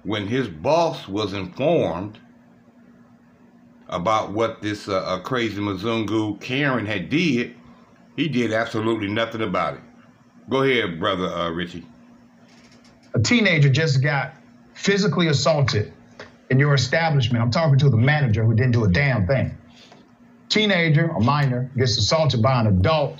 When 0.02 0.26
his 0.26 0.48
boss 0.48 1.06
was 1.06 1.32
informed 1.32 2.18
about 3.88 4.32
what 4.32 4.62
this 4.62 4.88
uh, 4.88 4.96
uh, 4.96 5.20
crazy 5.20 5.60
Mzungu 5.60 6.40
Karen 6.40 6.86
had 6.86 7.10
did, 7.10 7.54
he 8.16 8.28
did 8.28 8.52
absolutely 8.52 9.08
nothing 9.08 9.42
about 9.42 9.74
it. 9.74 9.80
Go 10.48 10.62
ahead, 10.62 10.98
brother 10.98 11.26
uh, 11.26 11.50
Richey. 11.50 11.86
A 13.14 13.20
teenager 13.20 13.68
just 13.68 14.02
got 14.02 14.34
physically 14.74 15.28
assaulted 15.28 15.92
in 16.50 16.58
your 16.58 16.74
establishment. 16.74 17.42
I'm 17.42 17.50
talking 17.50 17.78
to 17.78 17.90
the 17.90 17.96
manager 17.96 18.44
who 18.44 18.54
didn't 18.54 18.72
do 18.72 18.84
a 18.84 18.88
damn 18.88 19.26
thing. 19.26 19.56
Teenager, 20.48 21.06
a 21.06 21.20
minor, 21.20 21.70
gets 21.76 21.96
assaulted 21.98 22.42
by 22.42 22.60
an 22.60 22.66
adult. 22.66 23.18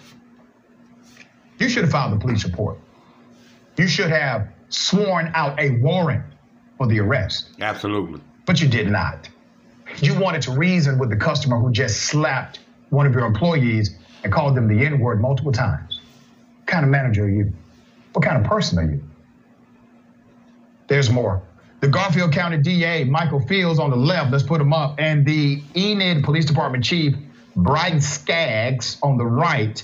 You 1.59 1.69
should 1.69 1.85
have 1.85 1.93
filed 1.93 2.13
a 2.13 2.19
police 2.19 2.45
report. 2.45 2.79
You 3.77 3.89
should 3.89 4.11
have 4.11 4.49
sworn 4.69 5.33
out 5.35 5.59
a 5.59 5.71
warrant 5.79 6.25
for 6.79 6.87
the 6.87 7.01
arrest. 7.01 7.51
Absolutely. 7.61 8.21
But 8.47 8.61
you 8.61 8.69
did 8.69 8.89
not. 8.89 9.29
You 9.99 10.19
wanted 10.19 10.43
to 10.43 10.53
reason 10.53 10.99
with 10.99 11.11
the 11.11 11.17
customer 11.17 11.59
who 11.59 11.71
just 11.73 12.03
slapped 12.03 12.61
one 12.91 13.07
of 13.07 13.13
your 13.15 13.25
employees 13.25 13.97
and 14.23 14.33
called 14.33 14.55
them 14.55 14.69
the 14.69 14.85
N 14.85 15.01
word 15.01 15.21
multiple 15.21 15.53
times. 15.53 16.01
What 16.59 16.67
kind 16.67 16.85
of 16.85 16.91
manager 16.91 17.25
are 17.25 17.29
you? 17.29 17.53
What 18.13 18.25
kind 18.25 18.43
of 18.43 18.49
person 18.49 18.79
are 18.79 18.91
you? 18.91 19.03
There's 20.89 21.11
more. 21.11 21.43
The 21.85 21.91
Garfield 21.91 22.33
County 22.33 22.57
DA, 22.57 23.05
Michael 23.05 23.41
Fields, 23.41 23.79
on 23.79 23.91
the 23.91 23.97
left, 23.97 24.33
let's 24.33 24.43
put 24.43 24.59
him 24.59 24.73
up, 24.73 24.95
and 24.99 25.27
the 25.27 25.63
Enid 25.77 26.25
Police 26.25 26.47
Department 26.47 26.83
Chief, 26.83 27.15
Brian 27.57 28.01
Skaggs, 28.01 28.97
on 29.03 29.19
the 29.19 29.27
right. 29.27 29.83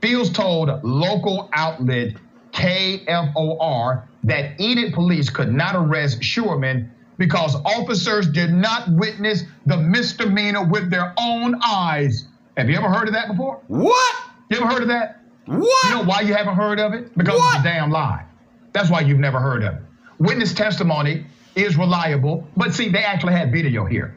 Fields 0.00 0.30
told 0.30 0.70
local 0.84 1.50
outlet 1.52 2.14
KFOR 2.52 4.04
that 4.22 4.60
Enid 4.60 4.92
police 4.92 5.28
could 5.28 5.52
not 5.52 5.74
arrest 5.74 6.20
Scheuerman 6.20 6.88
because 7.18 7.56
officers 7.64 8.28
did 8.28 8.52
not 8.52 8.88
witness 8.88 9.42
the 9.66 9.76
misdemeanor 9.76 10.64
with 10.64 10.88
their 10.88 11.12
own 11.18 11.60
eyes. 11.66 12.28
Have 12.56 12.70
you 12.70 12.76
ever 12.76 12.88
heard 12.88 13.08
of 13.08 13.14
that 13.14 13.26
before? 13.26 13.60
What? 13.66 14.16
You 14.50 14.58
ever 14.58 14.68
heard 14.68 14.82
of 14.82 14.88
that? 14.88 15.24
What? 15.46 15.84
You 15.84 15.96
know 15.96 16.04
why 16.04 16.20
you 16.20 16.32
haven't 16.32 16.54
heard 16.54 16.78
of 16.78 16.94
it? 16.94 17.12
Because 17.18 17.40
What? 17.40 17.56
it's 17.56 17.62
a 17.62 17.68
damn 17.68 17.90
lie. 17.90 18.24
That's 18.72 18.88
why 18.88 19.00
you've 19.00 19.18
never 19.18 19.40
heard 19.40 19.64
of 19.64 19.74
it. 19.74 19.82
Witness 20.20 20.52
testimony 20.54 21.24
is 21.54 21.76
reliable, 21.76 22.46
but 22.56 22.74
see, 22.74 22.88
they 22.88 23.02
actually 23.02 23.32
had 23.32 23.52
video 23.52 23.84
here. 23.84 24.16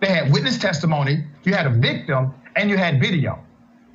They 0.00 0.08
had 0.08 0.32
witness 0.32 0.58
testimony, 0.58 1.24
you 1.44 1.54
had 1.54 1.66
a 1.66 1.70
victim, 1.70 2.34
and 2.56 2.70
you 2.70 2.76
had 2.76 3.00
video. 3.00 3.38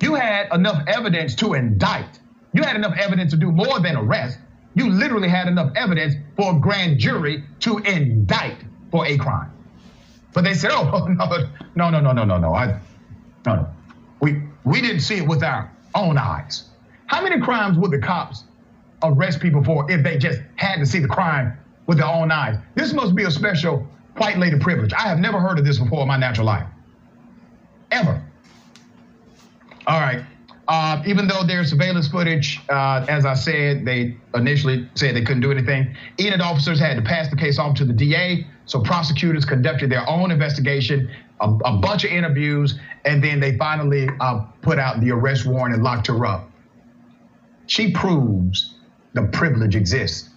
You 0.00 0.14
had 0.14 0.52
enough 0.52 0.82
evidence 0.86 1.34
to 1.36 1.54
indict. 1.54 2.20
You 2.52 2.62
had 2.62 2.76
enough 2.76 2.96
evidence 2.96 3.32
to 3.32 3.36
do 3.36 3.50
more 3.50 3.80
than 3.80 3.96
arrest. 3.96 4.38
You 4.74 4.90
literally 4.90 5.28
had 5.28 5.48
enough 5.48 5.72
evidence 5.74 6.14
for 6.36 6.54
a 6.54 6.58
grand 6.58 6.98
jury 6.98 7.44
to 7.60 7.78
indict 7.78 8.58
for 8.90 9.06
a 9.06 9.16
crime. 9.16 9.50
But 10.32 10.44
they 10.44 10.54
said, 10.54 10.70
oh, 10.74 11.06
no, 11.08 11.90
no, 11.90 11.90
no, 11.90 12.00
no, 12.00 12.12
no, 12.12 12.24
no, 12.24 12.38
no. 12.38 12.54
I, 12.54 12.78
no, 13.46 13.56
no. 13.56 13.68
We, 14.20 14.42
we 14.64 14.80
didn't 14.80 15.00
see 15.00 15.16
it 15.16 15.26
with 15.26 15.42
our 15.42 15.70
own 15.94 16.18
eyes. 16.18 16.64
How 17.06 17.22
many 17.22 17.40
crimes 17.40 17.78
would 17.78 17.90
the 17.90 17.98
cops 17.98 18.44
arrest 19.02 19.40
people 19.40 19.62
for 19.62 19.90
if 19.90 20.02
they 20.02 20.18
just 20.18 20.40
had 20.56 20.76
to 20.76 20.86
see 20.86 20.98
the 20.98 21.08
crime 21.08 21.56
with 21.86 21.98
their 21.98 22.06
own 22.06 22.30
eyes? 22.30 22.58
This 22.74 22.92
must 22.92 23.14
be 23.14 23.24
a 23.24 23.30
special 23.30 23.86
white 24.16 24.38
lady 24.38 24.58
privilege. 24.58 24.92
I 24.92 25.08
have 25.08 25.18
never 25.18 25.40
heard 25.40 25.58
of 25.58 25.64
this 25.64 25.78
before 25.78 26.02
in 26.02 26.08
my 26.08 26.16
natural 26.16 26.46
life. 26.46 26.66
Ever. 27.90 28.22
All 29.86 30.00
right. 30.00 30.24
Uh, 30.68 31.00
even 31.06 31.28
though 31.28 31.44
there's 31.44 31.70
surveillance 31.70 32.08
footage, 32.08 32.60
uh, 32.68 33.06
as 33.08 33.24
I 33.24 33.34
said, 33.34 33.84
they 33.84 34.16
initially 34.34 34.88
said 34.96 35.14
they 35.14 35.22
couldn't 35.22 35.42
do 35.42 35.52
anything. 35.52 35.94
Enid 36.18 36.40
officers 36.40 36.80
had 36.80 36.96
to 36.96 37.02
pass 37.02 37.28
the 37.30 37.36
case 37.36 37.58
off 37.58 37.76
to 37.76 37.84
the 37.84 37.92
DA, 37.92 38.44
so 38.64 38.80
prosecutors 38.80 39.44
conducted 39.44 39.90
their 39.90 40.08
own 40.08 40.32
investigation, 40.32 41.08
a, 41.40 41.48
a 41.64 41.76
bunch 41.78 42.02
of 42.04 42.10
interviews, 42.10 42.80
and 43.04 43.22
then 43.22 43.38
they 43.38 43.56
finally 43.56 44.08
uh, 44.18 44.40
put 44.60 44.80
out 44.80 45.00
the 45.00 45.12
arrest 45.12 45.46
warrant 45.46 45.74
and 45.74 45.84
locked 45.84 46.08
her 46.08 46.26
up. 46.26 46.50
She 47.68 47.92
proves 47.92 48.74
the 49.12 49.22
privilege 49.28 49.76
exists. 49.76 50.30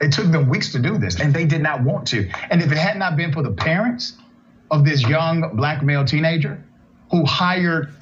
It 0.00 0.12
took 0.12 0.26
them 0.26 0.48
weeks 0.48 0.72
to 0.72 0.78
do 0.78 0.98
this, 0.98 1.20
and 1.20 1.32
they 1.32 1.46
did 1.46 1.62
not 1.62 1.82
want 1.82 2.06
to. 2.08 2.28
And 2.50 2.62
if 2.62 2.70
it 2.70 2.78
had 2.78 2.98
not 2.98 3.16
been 3.16 3.32
for 3.32 3.42
the 3.42 3.52
parents 3.52 4.14
of 4.70 4.84
this 4.84 5.02
young 5.02 5.56
black 5.56 5.82
male 5.82 6.04
teenager 6.04 6.62
who 7.10 7.24
hired 7.24 7.92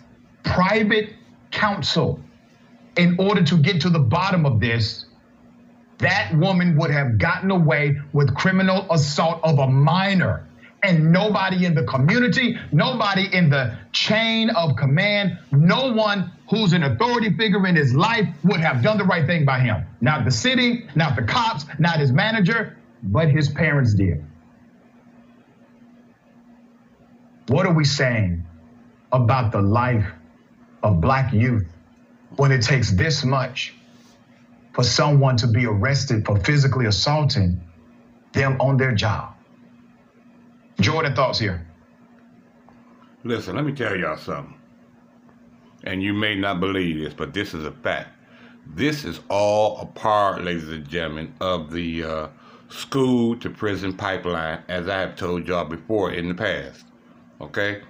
private 0.43 1.11
counsel 1.51 2.21
in 2.97 3.17
order 3.19 3.43
to 3.45 3.57
get 3.57 3.81
to 3.83 3.91
the 3.91 3.99
bottom 3.99 4.47
of 4.47 4.61
this, 4.61 5.07
that 5.99 6.35
woman 6.37 6.77
would 6.77 6.91
have 6.91 7.19
gotten 7.19 7.51
away 7.51 7.97
with 8.13 8.35
criminal 8.35 8.87
assault 8.91 9.41
of 9.45 9.59
a 9.59 9.67
minor. 9.69 10.47
And 10.85 11.11
nobody 11.13 11.65
in 11.65 11.75
the 11.75 11.85
community, 11.85 12.59
nobody 12.71 13.27
in 13.33 13.49
the 13.49 13.75
chain 13.93 14.51
of 14.51 14.77
command, 14.77 15.39
no 15.51 15.91
one 15.95 16.31
who's 16.51 16.75
an 16.75 16.83
authority 16.83 17.35
figure 17.35 17.67
in 17.67 17.75
his 17.75 17.95
life 17.95 18.29
would 18.45 18.61
have 18.61 18.83
done 18.83 18.99
the 18.99 19.05
right 19.05 19.27
thing 19.27 19.47
by 19.47 19.61
him. 19.61 19.87
Not 20.03 20.27
the 20.27 20.31
city, 20.31 20.87
not 20.95 21.17
the 21.17 21.23
cops, 21.23 21.65
not 21.79 21.99
his 21.99 22.13
manager, 22.13 22.77
but 23.03 23.31
his 23.31 23.49
parents 23.49 23.95
did. 23.95 24.23
What 27.49 27.65
are 27.65 27.73
we 27.73 27.85
saying 27.85 28.45
about 29.11 29.53
the 29.53 29.63
life 29.63 30.07
of 30.83 31.01
black 31.01 31.33
youth 31.33 31.67
when 32.37 32.53
it 32.53 32.61
takes 32.61 32.91
this 32.91 33.25
much 33.25 33.75
for 34.75 34.85
someone 34.85 35.39
to 35.39 35.47
be 35.47 35.65
arrested 35.65 36.27
for 36.27 36.39
physically 36.41 36.85
assaulting 36.85 37.63
them 38.35 38.61
on 38.61 38.77
their 38.77 38.93
job? 38.93 39.34
Jordan, 40.81 41.15
thoughts 41.15 41.39
here. 41.39 41.67
Listen, 43.23 43.57
let 43.57 43.65
me 43.65 43.73
tell 43.73 43.97
y'all 43.97 44.17
something. 44.17 44.55
And 45.85 46.03
you 46.03 46.13
may 46.13 46.35
not 46.35 46.61
believe 46.61 47.03
this, 47.03 47.15
but 47.15 47.33
this 47.33 47.55
is 47.55 47.65
a 47.65 47.73
fact. 47.73 48.09
This 48.67 49.05
is 49.05 49.21
all 49.29 49.79
a 49.81 49.87
part, 49.87 50.43
ladies 50.43 50.69
and 50.69 50.89
gentlemen, 50.89 51.35
of 51.41 51.71
the 51.71 52.05
uh, 52.05 52.29
school 52.69 53.37
to 53.37 53.51
prison 53.51 53.93
pipeline, 53.93 54.63
as 54.69 54.89
I 54.89 55.01
have 55.01 55.17
told 55.17 55.47
y'all 55.47 55.65
before 55.65 56.13
in 56.13 56.29
the 56.29 56.35
past. 56.35 56.85
Okay, 57.41 57.83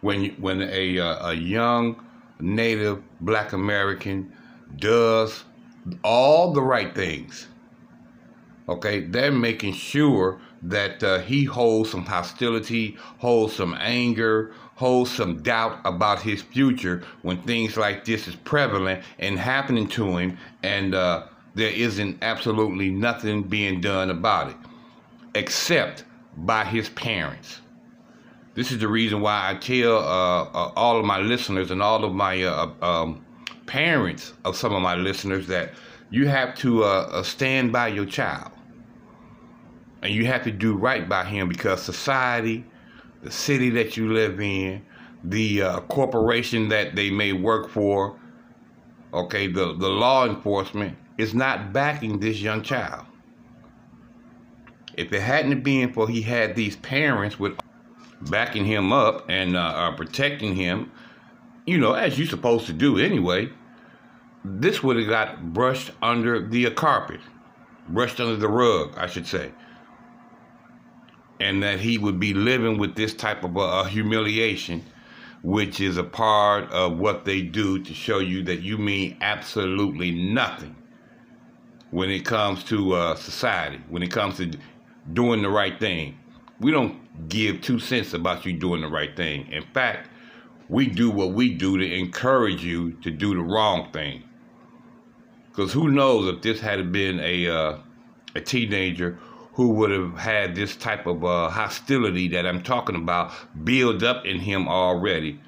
when 0.00 0.30
when 0.40 0.62
a 0.62 0.98
uh, 0.98 1.30
a 1.30 1.34
young 1.34 2.04
Native 2.40 3.02
Black 3.20 3.52
American 3.52 4.32
does 4.76 5.44
all 6.02 6.52
the 6.52 6.62
right 6.62 6.94
things, 6.94 7.46
okay, 8.68 9.00
they're 9.00 9.32
making 9.32 9.72
sure 9.72 10.40
that 10.62 11.02
uh, 11.02 11.18
he 11.20 11.44
holds 11.44 11.90
some 11.90 12.04
hostility, 12.04 12.96
holds 13.18 13.54
some 13.54 13.76
anger, 13.78 14.52
holds 14.74 15.10
some 15.10 15.42
doubt 15.42 15.80
about 15.84 16.20
his 16.20 16.42
future 16.42 17.02
when 17.22 17.40
things 17.42 17.76
like 17.76 18.04
this 18.04 18.28
is 18.28 18.36
prevalent 18.36 19.02
and 19.18 19.38
happening 19.38 19.88
to 19.88 20.16
him, 20.16 20.38
and 20.62 20.94
uh, 20.94 21.26
there 21.54 21.72
isn't 21.72 22.18
absolutely 22.22 22.90
nothing 22.90 23.42
being 23.42 23.80
done 23.80 24.10
about 24.10 24.50
it, 24.50 24.56
except 25.34 26.04
by 26.36 26.64
his 26.64 26.88
parents. 26.90 27.60
This 28.54 28.72
is 28.72 28.78
the 28.78 28.88
reason 28.88 29.20
why 29.20 29.50
I 29.50 29.54
tell 29.54 29.98
uh, 29.98 30.42
uh, 30.44 30.72
all 30.74 30.98
of 30.98 31.04
my 31.04 31.18
listeners 31.18 31.70
and 31.70 31.82
all 31.82 32.04
of 32.04 32.12
my 32.12 32.42
uh, 32.42 32.70
um, 32.82 33.24
parents 33.66 34.32
of 34.44 34.56
some 34.56 34.74
of 34.74 34.82
my 34.82 34.96
listeners 34.96 35.46
that 35.46 35.72
you 36.10 36.26
have 36.26 36.54
to 36.56 36.82
uh, 36.84 36.86
uh, 36.86 37.22
stand 37.22 37.72
by 37.72 37.88
your 37.88 38.06
child 38.06 38.50
and 40.02 40.12
you 40.12 40.26
have 40.26 40.44
to 40.44 40.50
do 40.50 40.76
right 40.76 41.08
by 41.08 41.24
him 41.24 41.48
because 41.48 41.82
society, 41.82 42.64
the 43.22 43.30
city 43.30 43.70
that 43.70 43.96
you 43.96 44.12
live 44.12 44.40
in, 44.40 44.84
the 45.24 45.62
uh, 45.62 45.80
corporation 45.82 46.68
that 46.68 46.94
they 46.94 47.10
may 47.10 47.32
work 47.32 47.68
for, 47.68 48.18
okay, 49.12 49.46
the, 49.46 49.74
the 49.76 49.88
law 49.88 50.26
enforcement 50.26 50.96
is 51.16 51.34
not 51.34 51.72
backing 51.72 52.20
this 52.20 52.40
young 52.40 52.62
child. 52.62 53.04
If 54.96 55.12
it 55.12 55.20
hadn't 55.20 55.62
been 55.62 55.92
for 55.92 56.08
he 56.08 56.22
had 56.22 56.56
these 56.56 56.76
parents 56.76 57.38
with 57.38 57.58
backing 58.22 58.64
him 58.64 58.92
up 58.92 59.24
and 59.28 59.56
uh, 59.56 59.60
uh, 59.60 59.96
protecting 59.96 60.54
him, 60.54 60.90
you 61.66 61.78
know, 61.78 61.92
as 61.92 62.18
you're 62.18 62.28
supposed 62.28 62.66
to 62.66 62.72
do 62.72 62.98
anyway, 62.98 63.50
this 64.44 64.82
would 64.82 64.96
have 64.96 65.08
got 65.08 65.52
brushed 65.52 65.90
under 66.00 66.46
the 66.46 66.70
carpet, 66.70 67.20
brushed 67.88 68.20
under 68.20 68.36
the 68.36 68.48
rug, 68.48 68.94
I 68.96 69.06
should 69.06 69.26
say. 69.26 69.52
And 71.40 71.62
that 71.62 71.80
he 71.80 71.98
would 71.98 72.18
be 72.18 72.34
living 72.34 72.78
with 72.78 72.94
this 72.94 73.14
type 73.14 73.44
of 73.44 73.56
uh, 73.56 73.84
humiliation, 73.84 74.84
which 75.42 75.80
is 75.80 75.96
a 75.96 76.04
part 76.04 76.70
of 76.72 76.98
what 76.98 77.24
they 77.24 77.42
do 77.42 77.82
to 77.82 77.94
show 77.94 78.18
you 78.18 78.42
that 78.44 78.60
you 78.62 78.76
mean 78.76 79.16
absolutely 79.20 80.10
nothing 80.10 80.74
when 81.90 82.10
it 82.10 82.24
comes 82.24 82.64
to 82.64 82.92
uh, 82.94 83.14
society, 83.14 83.80
when 83.88 84.02
it 84.02 84.10
comes 84.10 84.36
to 84.36 84.50
doing 85.12 85.42
the 85.42 85.48
right 85.48 85.78
thing. 85.78 86.18
We 86.60 86.70
don't 86.70 87.28
give 87.28 87.60
two 87.60 87.78
cents 87.78 88.14
about 88.14 88.44
you 88.44 88.52
doing 88.52 88.80
the 88.80 88.88
right 88.88 89.16
thing. 89.16 89.50
In 89.52 89.62
fact, 89.72 90.10
we 90.68 90.86
do 90.86 91.10
what 91.10 91.32
we 91.32 91.54
do 91.54 91.78
to 91.78 91.94
encourage 91.94 92.62
you 92.62 92.92
to 93.02 93.10
do 93.10 93.34
the 93.34 93.40
wrong 93.40 93.90
thing. 93.92 94.24
Because 95.48 95.72
who 95.72 95.88
knows 95.90 96.32
if 96.32 96.42
this 96.42 96.60
had 96.60 96.92
been 96.92 97.18
a 97.20 97.48
uh, 97.48 97.78
a 98.34 98.40
teenager 98.40 99.18
who 99.58 99.70
would 99.70 99.90
have 99.90 100.16
had 100.16 100.54
this 100.54 100.76
type 100.76 101.04
of 101.04 101.24
uh, 101.24 101.50
hostility 101.50 102.28
that 102.28 102.46
I'm 102.46 102.62
talking 102.62 102.94
about 102.94 103.32
build 103.64 104.04
up 104.04 104.24
in 104.24 104.38
him 104.38 104.68
already, 104.68 105.40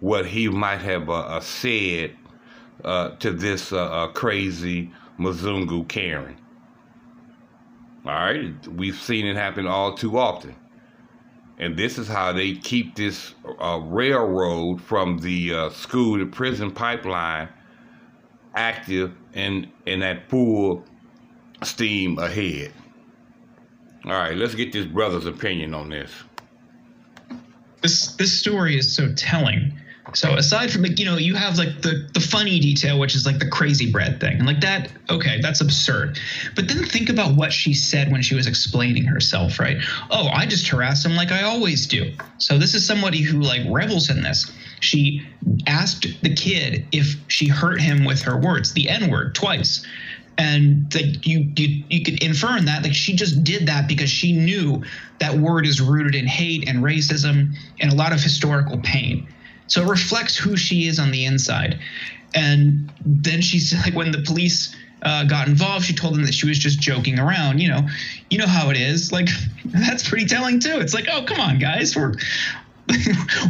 what 0.00 0.26
he 0.26 0.46
might 0.46 0.82
have 0.82 1.08
uh, 1.08 1.20
uh 1.20 1.40
said 1.40 2.14
uh, 2.84 3.12
to 3.16 3.30
this 3.30 3.72
uh, 3.72 4.08
crazy 4.08 4.92
Mzungu 5.18 5.88
Karen. 5.88 6.36
All 8.04 8.12
right, 8.12 8.68
we've 8.68 9.00
seen 9.00 9.24
it 9.24 9.36
happen 9.36 9.66
all 9.66 9.94
too 9.94 10.18
often. 10.18 10.54
And 11.56 11.78
this 11.78 11.96
is 11.96 12.06
how 12.06 12.34
they 12.34 12.56
keep 12.56 12.94
this 12.94 13.32
railroad 13.58 14.82
from 14.82 15.16
the 15.16 15.70
school 15.70 16.18
to 16.18 16.26
prison 16.26 16.70
pipeline 16.72 17.48
active 18.54 19.14
and, 19.32 19.68
and 19.86 20.04
at 20.04 20.28
full 20.28 20.84
steam 21.62 22.18
ahead. 22.18 22.74
All 24.06 24.12
right, 24.12 24.36
let's 24.36 24.54
get 24.54 24.72
this 24.72 24.86
brother's 24.86 25.26
opinion 25.26 25.74
on 25.74 25.88
this. 25.88 26.10
This 27.82 28.14
this 28.16 28.38
story 28.38 28.78
is 28.78 28.94
so 28.94 29.12
telling. 29.14 29.72
So 30.14 30.34
aside 30.34 30.70
from 30.70 30.82
like 30.82 31.00
you 31.00 31.04
know 31.04 31.16
you 31.16 31.34
have 31.34 31.58
like 31.58 31.82
the 31.82 32.08
the 32.14 32.20
funny 32.20 32.60
detail 32.60 33.00
which 33.00 33.16
is 33.16 33.26
like 33.26 33.40
the 33.40 33.48
crazy 33.48 33.90
bread 33.90 34.20
thing. 34.20 34.38
And 34.38 34.46
like 34.46 34.60
that 34.60 34.90
okay 35.10 35.40
that's 35.40 35.60
absurd. 35.60 36.20
But 36.54 36.68
then 36.68 36.84
think 36.84 37.08
about 37.08 37.34
what 37.34 37.52
she 37.52 37.74
said 37.74 38.12
when 38.12 38.22
she 38.22 38.36
was 38.36 38.46
explaining 38.46 39.04
herself 39.04 39.58
right? 39.58 39.78
Oh 40.10 40.28
i 40.28 40.46
just 40.46 40.68
harass 40.68 41.04
him 41.04 41.16
like 41.16 41.32
i 41.32 41.42
always 41.42 41.88
do. 41.88 42.12
So 42.38 42.58
this 42.58 42.74
is 42.74 42.86
somebody 42.86 43.22
who 43.22 43.40
like 43.40 43.62
revels 43.68 44.08
in 44.08 44.22
this. 44.22 44.50
She 44.78 45.26
asked 45.66 46.06
the 46.22 46.32
kid 46.32 46.86
if 46.92 47.16
she 47.26 47.48
hurt 47.48 47.80
him 47.80 48.04
with 48.04 48.22
her 48.22 48.38
words 48.38 48.72
the 48.72 48.88
n 48.88 49.10
word 49.10 49.34
twice 49.34 49.84
and 50.38 50.94
like 50.94 51.26
you, 51.26 51.50
you 51.56 51.84
you 51.88 52.02
could 52.04 52.22
infer 52.22 52.58
in 52.58 52.66
that 52.66 52.82
like 52.82 52.94
she 52.94 53.16
just 53.16 53.42
did 53.42 53.66
that 53.66 53.88
because 53.88 54.10
she 54.10 54.32
knew 54.32 54.82
that 55.18 55.34
word 55.34 55.66
is 55.66 55.80
rooted 55.80 56.14
in 56.14 56.26
hate 56.26 56.68
and 56.68 56.84
racism 56.84 57.54
and 57.80 57.92
a 57.92 57.94
lot 57.94 58.12
of 58.12 58.20
historical 58.20 58.78
pain 58.78 59.26
so 59.68 59.82
it 59.82 59.88
reflects 59.88 60.36
who 60.36 60.56
she 60.56 60.86
is 60.86 60.98
on 60.98 61.10
the 61.10 61.24
inside. 61.24 61.78
And 62.34 62.92
then 63.04 63.40
she's 63.40 63.74
like, 63.84 63.94
when 63.94 64.12
the 64.12 64.22
police 64.22 64.74
uh, 65.02 65.24
got 65.24 65.48
involved, 65.48 65.86
she 65.86 65.94
told 65.94 66.14
them 66.14 66.24
that 66.24 66.34
she 66.34 66.46
was 66.46 66.58
just 66.58 66.80
joking 66.80 67.18
around. 67.18 67.60
You 67.60 67.68
know, 67.68 67.88
you 68.30 68.38
know 68.38 68.46
how 68.46 68.70
it 68.70 68.76
is. 68.76 69.12
Like 69.12 69.28
that's 69.64 70.08
pretty 70.08 70.26
telling 70.26 70.60
too. 70.60 70.78
It's 70.78 70.94
like, 70.94 71.06
oh 71.10 71.24
come 71.24 71.40
on, 71.40 71.58
guys, 71.58 71.96
we're 71.96 72.14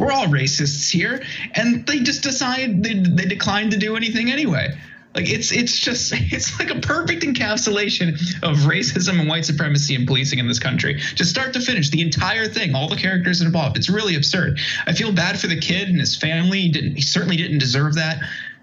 we're 0.00 0.12
all 0.12 0.26
racists 0.26 0.90
here, 0.90 1.23
and 1.55 1.87
they 1.87 2.00
just 2.00 2.23
decide 2.23 2.83
they 2.83 2.95
they 2.95 3.26
declined 3.26 3.72
to 3.72 3.77
do 3.77 3.96
anything 3.96 4.31
anyway. 4.31 4.68
Like 5.16 5.31
it's 5.31 5.50
it's 5.50 5.79
just 5.79 6.12
it's 6.16 6.59
like 6.59 6.70
a 6.70 6.79
perfect 6.79 7.22
encapsulation 7.22 8.12
of 8.42 8.59
racism 8.59 9.18
and 9.18 9.29
white 9.29 9.46
supremacy 9.46 9.94
and 9.94 10.07
policing 10.07 10.38
in 10.38 10.46
this 10.46 10.59
country, 10.59 11.00
just 11.14 11.31
start 11.31 11.55
to 11.55 11.61
finish. 11.61 11.88
The 11.88 12.02
entire 12.02 12.46
thing, 12.46 12.74
all 12.74 12.88
the 12.88 12.96
characters 12.96 13.40
involved. 13.40 13.79
It's 13.79 13.88
really 13.88 14.14
absurd. 14.14 14.61
I 14.87 14.92
feel 14.92 15.12
bad 15.12 15.40
for 15.40 15.46
the 15.46 15.59
kid 15.59 15.88
and 15.88 15.98
his 15.98 16.14
family. 16.16 16.61
He 16.61 16.68
didn't 16.68 16.96
he 16.96 17.02
certainly 17.02 17.37
didn't 17.37 17.59
deserve 17.59 17.94
that. 17.94 18.18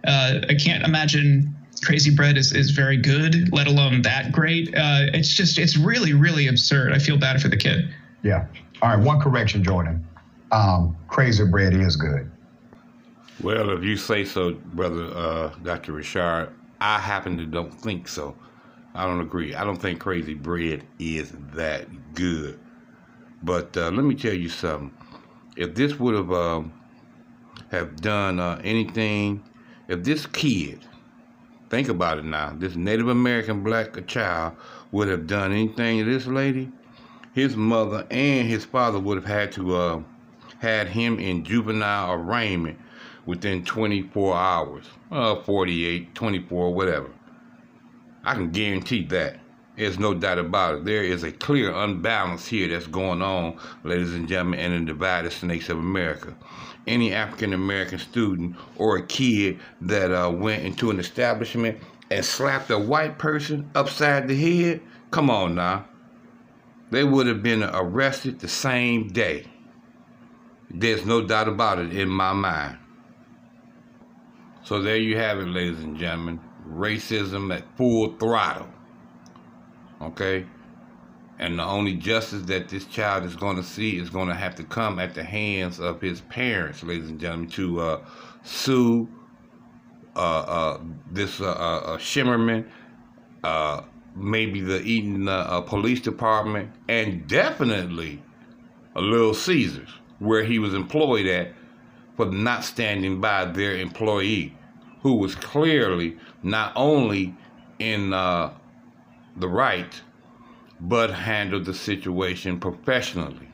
Uh, 0.06 0.42
I 0.48 0.54
can't 0.54 0.84
imagine 0.84 1.56
Crazy 1.84 2.14
Bread 2.14 2.38
is, 2.38 2.54
is 2.54 2.72
very 2.72 2.98
good, 2.98 3.52
let 3.52 3.68
alone 3.68 4.04
that 4.04 4.32
great. 4.32 4.70
Uh, 4.76 5.10
it's 5.14 5.34
just 5.34 5.58
it's 5.58 5.76
really 5.76 6.14
really 6.14 6.48
absurd. 6.48 6.94
I 6.94 7.00
feel 7.00 7.18
bad 7.18 7.42
for 7.42 7.48
the 7.48 7.58
kid. 7.58 7.90
Yeah. 8.22 8.46
All 8.84 8.90
right. 8.96 9.00
One 9.00 9.20
correction, 9.20 9.64
Jordan. 9.64 10.08
Um, 10.52 10.96
Crazy 11.08 11.46
Bread 11.46 11.74
is 11.74 11.96
good. 11.96 12.30
Well, 13.44 13.72
if 13.72 13.84
you 13.84 13.98
say 13.98 14.24
so, 14.24 14.54
brother 14.54 15.12
uh, 15.14 15.50
Dr. 15.64 15.92
Richard, 15.92 16.50
I 16.80 16.98
happen 16.98 17.38
to 17.40 17.46
don't 17.46 17.74
think 17.74 18.08
so. 18.08 18.38
I 18.96 19.06
don't 19.06 19.20
agree. 19.20 19.54
I 19.54 19.66
don't 19.66 19.82
think 19.82 20.00
Crazy 20.00 20.34
Bread 20.34 20.86
is 20.98 21.34
that 21.54 22.14
good. 22.14 22.58
But 23.44 23.76
uh, 23.76 23.92
let 23.92 24.06
me 24.06 24.16
tell 24.16 24.34
you 24.34 24.48
something. 24.48 24.98
If 25.58 25.76
this 25.76 26.00
would 26.00 26.16
have 26.16 26.32
uh, 26.32 26.62
have 27.70 27.98
done 27.98 28.40
uh, 28.40 28.62
anything, 28.64 29.44
if 29.90 30.06
this 30.06 30.26
kid, 30.26 30.80
think 31.70 31.90
about 31.90 32.20
it 32.20 32.26
now, 32.26 32.56
this 32.58 32.78
Native 32.78 33.10
American 33.10 33.62
black 33.62 34.08
child 34.08 34.56
would 34.94 35.10
have 35.10 35.28
done 35.28 35.52
anything 35.52 36.00
to 36.00 36.06
this 36.06 36.28
lady, 36.28 36.72
his 37.34 37.58
mother 37.58 38.08
and 38.10 38.48
his 38.48 38.64
father 38.64 39.00
would 39.00 39.18
have 39.18 39.26
had 39.26 39.52
to 39.52 39.76
uh, 39.76 40.02
had 40.60 40.88
him 40.88 41.20
in 41.20 41.44
juvenile 41.44 42.14
arraignment 42.14 42.80
within 43.26 43.64
24 43.64 44.36
hours, 44.36 44.86
uh, 45.12 45.36
48, 45.36 46.14
24, 46.14 46.74
whatever. 46.74 47.10
I 48.24 48.34
can 48.34 48.52
guarantee 48.52 49.06
that. 49.08 49.40
There's 49.76 49.98
no 49.98 50.14
doubt 50.14 50.38
about 50.38 50.76
it. 50.76 50.86
There 50.86 51.04
is 51.04 51.24
a 51.24 51.32
clear 51.32 51.74
unbalance 51.74 52.46
here 52.46 52.68
that's 52.68 52.86
going 52.86 53.22
on, 53.22 53.58
ladies 53.84 54.14
and 54.14 54.28
gentlemen, 54.28 54.60
in 54.60 54.86
the 54.86 54.94
divided 54.94 55.32
snakes 55.32 55.70
of 55.70 55.80
America. 55.80 56.36
Any 56.86 57.14
African 57.14 57.54
American 57.54 57.98
student 57.98 58.56
or 58.78 58.98
a 58.98 59.06
kid 59.06 59.60
that 59.82 60.12
uh, 60.12 60.30
went 60.30 60.64
into 60.64 60.92
an 60.92 61.00
establishment 61.00 61.80
and 62.12 62.24
slapped 62.24 62.70
a 62.70 62.78
white 62.78 63.18
person 63.18 63.70
upside 63.74 64.28
the 64.28 64.36
head, 64.36 64.82
come 65.10 65.30
on 65.32 65.56
now. 65.56 65.86
They 66.92 67.04
would 67.04 67.26
have 67.26 67.42
been 67.42 67.64
arrested 67.64 68.40
the 68.40 68.48
same 68.48 69.08
day. 69.08 69.48
There's 70.70 71.06
no 71.06 71.26
doubt 71.26 71.48
about 71.48 71.80
it 71.80 71.96
in 71.96 72.10
my 72.10 72.34
mind. 72.34 72.78
So 74.64 74.82
there 74.82 74.98
you 74.98 75.18
have 75.18 75.40
it, 75.40 75.48
ladies 75.48 75.80
and 75.80 75.98
gentlemen. 75.98 76.40
Racism 76.70 77.54
at 77.56 77.64
full 77.76 78.16
throttle. 78.18 78.70
Okay? 80.02 80.46
And 81.40 81.60
the 81.60 81.64
only 81.64 81.96
justice 81.96 82.44
that 82.44 82.70
this 82.70 82.86
child 82.86 83.26
is 83.26 83.36
going 83.36 83.58
to 83.58 83.64
see 83.64 83.98
is 83.98 84.10
going 84.10 84.30
to 84.30 84.36
have 84.36 84.56
to 84.56 84.64
come 84.64 85.00
at 85.00 85.14
the 85.14 85.24
hands 85.24 85.80
of 85.80 86.00
his 86.00 86.22
parents, 86.22 86.84
ladies 86.84 87.10
and 87.10 87.20
gentlemen, 87.20 87.50
to 87.50 87.82
uh, 87.82 88.06
sue 88.44 89.10
uh, 90.16 90.20
uh, 90.20 90.82
this 91.12 91.42
uh, 91.42 91.52
uh, 91.52 91.98
Shimmerman, 91.98 92.66
uh, 93.44 93.82
maybe 94.16 94.62
the 94.62 94.82
Eaton 94.84 95.26
Police 95.66 96.02
Department, 96.02 96.72
and 96.88 97.28
definitely 97.28 98.22
a 98.96 99.02
Little 99.02 99.34
Caesars, 99.34 99.90
where 100.20 100.44
he 100.44 100.60
was 100.60 100.74
employed 100.74 101.26
at 101.26 101.52
for 102.16 102.26
not 102.28 102.64
standing 102.64 103.20
by 103.20 103.46
their 103.46 103.76
employee, 103.78 104.56
who 105.02 105.16
was 105.16 105.36
clearly 105.36 106.18
not 106.44 106.72
only 106.76 107.36
in 107.80 108.14
uh, 108.14 108.54
the 109.38 109.48
right, 109.48 110.02
but 110.80 111.10
handled 111.12 111.66
the 111.66 111.74
situation 111.74 112.60
professionally. 112.60 113.48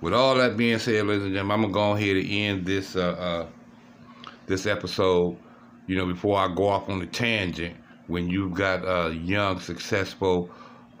With 0.00 0.12
all 0.12 0.34
that 0.34 0.56
being 0.56 0.78
said, 0.78 1.06
ladies 1.06 1.24
and 1.24 1.32
gentlemen, 1.32 1.54
I'm 1.54 1.72
gonna 1.72 1.72
go 1.72 1.92
ahead 1.92 2.16
and 2.16 2.30
end 2.30 2.66
this 2.66 2.96
uh, 2.96 3.00
uh, 3.00 3.46
this 4.46 4.66
episode. 4.66 5.38
You 5.86 5.96
know, 5.96 6.06
before 6.06 6.38
I 6.38 6.54
go 6.54 6.68
off 6.68 6.88
on 6.88 6.98
the 6.98 7.06
tangent, 7.06 7.76
when 8.06 8.28
you've 8.28 8.54
got 8.54 8.86
uh, 8.86 9.10
young, 9.10 9.60
successful 9.60 10.50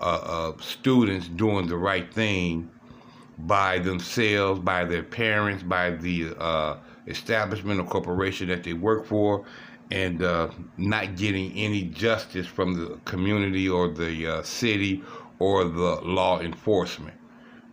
uh, 0.00 0.04
uh, 0.04 0.52
students 0.60 1.28
doing 1.28 1.66
the 1.66 1.76
right 1.76 2.12
thing 2.12 2.70
by 3.38 3.78
themselves, 3.78 4.60
by 4.60 4.84
their 4.84 5.02
parents, 5.02 5.62
by 5.62 5.90
the 5.90 6.34
uh, 6.38 6.78
establishment 7.06 7.80
or 7.80 7.84
corporation 7.84 8.48
that 8.48 8.64
they 8.64 8.72
work 8.72 9.04
for, 9.06 9.44
and 9.90 10.22
uh, 10.22 10.48
not 10.76 11.16
getting 11.16 11.52
any 11.52 11.84
justice 11.84 12.46
from 12.46 12.74
the 12.74 12.96
community 13.04 13.68
or 13.68 13.88
the 13.88 14.26
uh, 14.26 14.42
city 14.42 15.02
or 15.38 15.64
the 15.64 16.00
law 16.02 16.40
enforcement. 16.40 17.16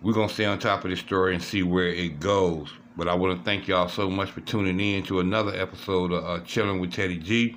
We're 0.01 0.13
going 0.13 0.27
to 0.27 0.33
stay 0.33 0.45
on 0.45 0.59
top 0.59 0.83
of 0.83 0.89
this 0.89 0.99
story 0.99 1.35
and 1.35 1.43
see 1.43 1.63
where 1.63 1.87
it 1.87 2.19
goes. 2.19 2.69
But 2.97 3.07
I 3.07 3.13
want 3.13 3.37
to 3.37 3.43
thank 3.43 3.67
y'all 3.67 3.87
so 3.87 4.09
much 4.09 4.31
for 4.31 4.41
tuning 4.41 4.79
in 4.79 5.03
to 5.03 5.19
another 5.19 5.53
episode 5.55 6.11
of 6.11 6.23
uh, 6.23 6.43
Chilling 6.43 6.79
with 6.79 6.91
Teddy 6.91 7.17
G. 7.17 7.55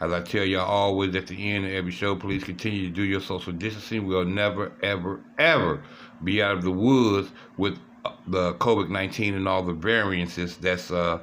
As 0.00 0.12
I 0.12 0.20
tell 0.20 0.44
y'all 0.44 0.64
always 0.64 1.16
at 1.16 1.26
the 1.26 1.50
end 1.50 1.64
of 1.64 1.72
every 1.72 1.90
show, 1.90 2.14
please 2.14 2.44
continue 2.44 2.82
to 2.82 2.94
do 2.94 3.02
your 3.02 3.20
social 3.20 3.52
distancing. 3.52 4.06
We'll 4.06 4.24
never, 4.24 4.72
ever, 4.82 5.20
ever 5.38 5.82
be 6.22 6.40
out 6.40 6.56
of 6.56 6.62
the 6.62 6.70
woods 6.70 7.30
with 7.56 7.78
uh, 8.04 8.12
the 8.28 8.54
COVID 8.54 8.90
19 8.90 9.34
and 9.34 9.48
all 9.48 9.64
the 9.64 9.72
variances 9.72 10.56
that's 10.56 10.92
uh, 10.92 11.18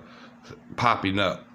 popping 0.76 1.20
up. 1.20 1.46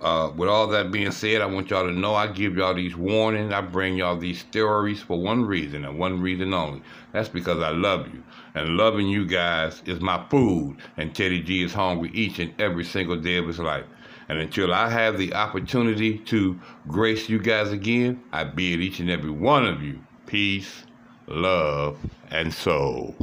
Uh, 0.00 0.30
with 0.36 0.48
all 0.48 0.66
that 0.66 0.90
being 0.92 1.10
said, 1.10 1.40
I 1.40 1.46
want 1.46 1.70
y'all 1.70 1.86
to 1.86 1.92
know 1.92 2.14
I 2.14 2.26
give 2.26 2.56
y'all 2.56 2.74
these 2.74 2.94
warnings. 2.96 3.52
I 3.52 3.62
bring 3.62 3.96
y'all 3.96 4.16
these 4.16 4.40
stories 4.40 5.00
for 5.00 5.18
one 5.18 5.46
reason 5.46 5.86
and 5.86 5.98
one 5.98 6.20
reason 6.20 6.52
only. 6.52 6.82
That's 7.12 7.30
because 7.30 7.62
I 7.62 7.70
love 7.70 8.12
you. 8.12 8.22
And 8.54 8.76
loving 8.76 9.08
you 9.08 9.24
guys 9.26 9.82
is 9.86 10.00
my 10.00 10.22
food. 10.28 10.76
And 10.98 11.14
Teddy 11.14 11.40
G 11.40 11.62
is 11.62 11.72
hungry 11.72 12.10
each 12.12 12.38
and 12.40 12.52
every 12.60 12.84
single 12.84 13.16
day 13.16 13.38
of 13.38 13.46
his 13.46 13.58
life. 13.58 13.86
And 14.28 14.38
until 14.38 14.74
I 14.74 14.90
have 14.90 15.18
the 15.18 15.34
opportunity 15.34 16.18
to 16.18 16.58
grace 16.88 17.28
you 17.28 17.38
guys 17.38 17.70
again, 17.70 18.22
I 18.32 18.44
bid 18.44 18.80
each 18.80 19.00
and 19.00 19.10
every 19.10 19.30
one 19.30 19.66
of 19.66 19.82
you 19.82 20.00
peace, 20.26 20.84
love, 21.28 21.98
and 22.30 22.52
soul 22.52 23.14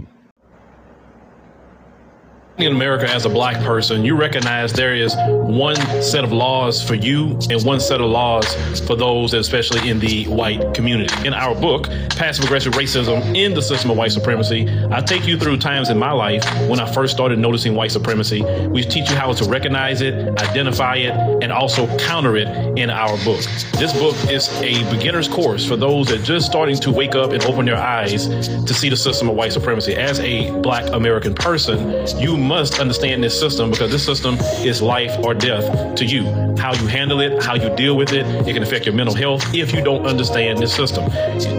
in 2.59 2.71
America 2.71 3.09
as 3.09 3.25
a 3.25 3.29
black 3.29 3.57
person, 3.63 4.05
you 4.05 4.15
recognize 4.15 4.71
there 4.71 4.93
is 4.93 5.15
one 5.27 5.75
set 6.03 6.23
of 6.23 6.31
laws 6.31 6.83
for 6.83 6.93
you 6.93 7.37
and 7.49 7.65
one 7.65 7.79
set 7.79 7.99
of 7.99 8.07
laws 8.07 8.45
for 8.81 8.95
those, 8.95 9.33
especially 9.33 9.89
in 9.89 9.99
the 9.99 10.25
white 10.25 10.73
community. 10.75 11.11
In 11.27 11.33
our 11.33 11.55
book, 11.55 11.87
Passive 12.11 12.45
Aggressive 12.45 12.73
Racism 12.73 13.35
in 13.35 13.55
the 13.55 13.61
System 13.61 13.89
of 13.89 13.97
White 13.97 14.11
Supremacy, 14.11 14.69
I 14.91 15.01
take 15.01 15.25
you 15.25 15.37
through 15.37 15.57
times 15.57 15.89
in 15.89 15.97
my 15.97 16.11
life 16.11 16.45
when 16.69 16.79
I 16.79 16.91
first 16.91 17.11
started 17.11 17.39
noticing 17.39 17.73
white 17.73 17.91
supremacy. 17.91 18.43
We 18.67 18.83
teach 18.83 19.09
you 19.09 19.15
how 19.15 19.33
to 19.33 19.45
recognize 19.45 20.01
it, 20.01 20.13
identify 20.39 20.97
it, 20.97 21.13
and 21.41 21.51
also 21.51 21.87
counter 21.97 22.37
it 22.37 22.47
in 22.77 22.91
our 22.91 23.17
book. 23.23 23.41
This 23.79 23.93
book 23.93 24.15
is 24.29 24.47
a 24.61 24.87
beginner's 24.91 25.27
course 25.27 25.67
for 25.67 25.75
those 25.75 26.07
that 26.09 26.23
just 26.23 26.45
starting 26.45 26.75
to 26.75 26.91
wake 26.91 27.15
up 27.15 27.31
and 27.31 27.43
open 27.45 27.65
their 27.65 27.77
eyes 27.77 28.27
to 28.27 28.73
see 28.75 28.89
the 28.89 28.97
system 28.97 29.27
of 29.27 29.35
white 29.35 29.53
supremacy. 29.53 29.95
As 29.95 30.19
a 30.19 30.51
black 30.61 30.93
American 30.93 31.33
person, 31.33 32.05
you 32.19 32.42
must 32.43 32.79
understand 32.79 33.23
this 33.23 33.39
system 33.39 33.71
because 33.71 33.91
this 33.91 34.05
system 34.05 34.35
is 34.65 34.81
life 34.81 35.17
or 35.23 35.33
death 35.33 35.95
to 35.95 36.05
you. 36.05 36.23
How 36.57 36.73
you 36.73 36.87
handle 36.87 37.21
it, 37.21 37.41
how 37.41 37.55
you 37.55 37.75
deal 37.75 37.95
with 37.95 38.13
it, 38.13 38.25
it 38.47 38.53
can 38.53 38.63
affect 38.63 38.85
your 38.85 38.95
mental 38.95 39.15
health 39.15 39.41
if 39.53 39.73
you 39.73 39.81
don't 39.81 40.05
understand 40.05 40.59
this 40.59 40.75
system. 40.75 41.09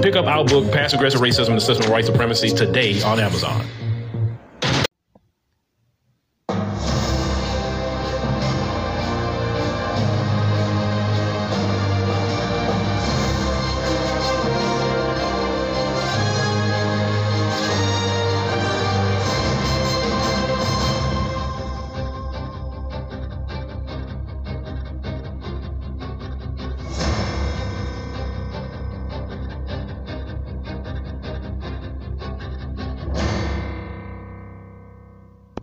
Pick 0.02 0.16
up 0.16 0.26
our 0.26 0.44
book, 0.44 0.70
Past 0.70 0.94
Aggressive 0.94 1.20
Racism 1.20 1.48
and 1.48 1.56
the 1.56 1.60
System 1.60 1.86
of 1.86 1.92
White 1.92 2.04
Supremacy, 2.04 2.50
today 2.50 3.02
on 3.02 3.18
Amazon. 3.18 3.66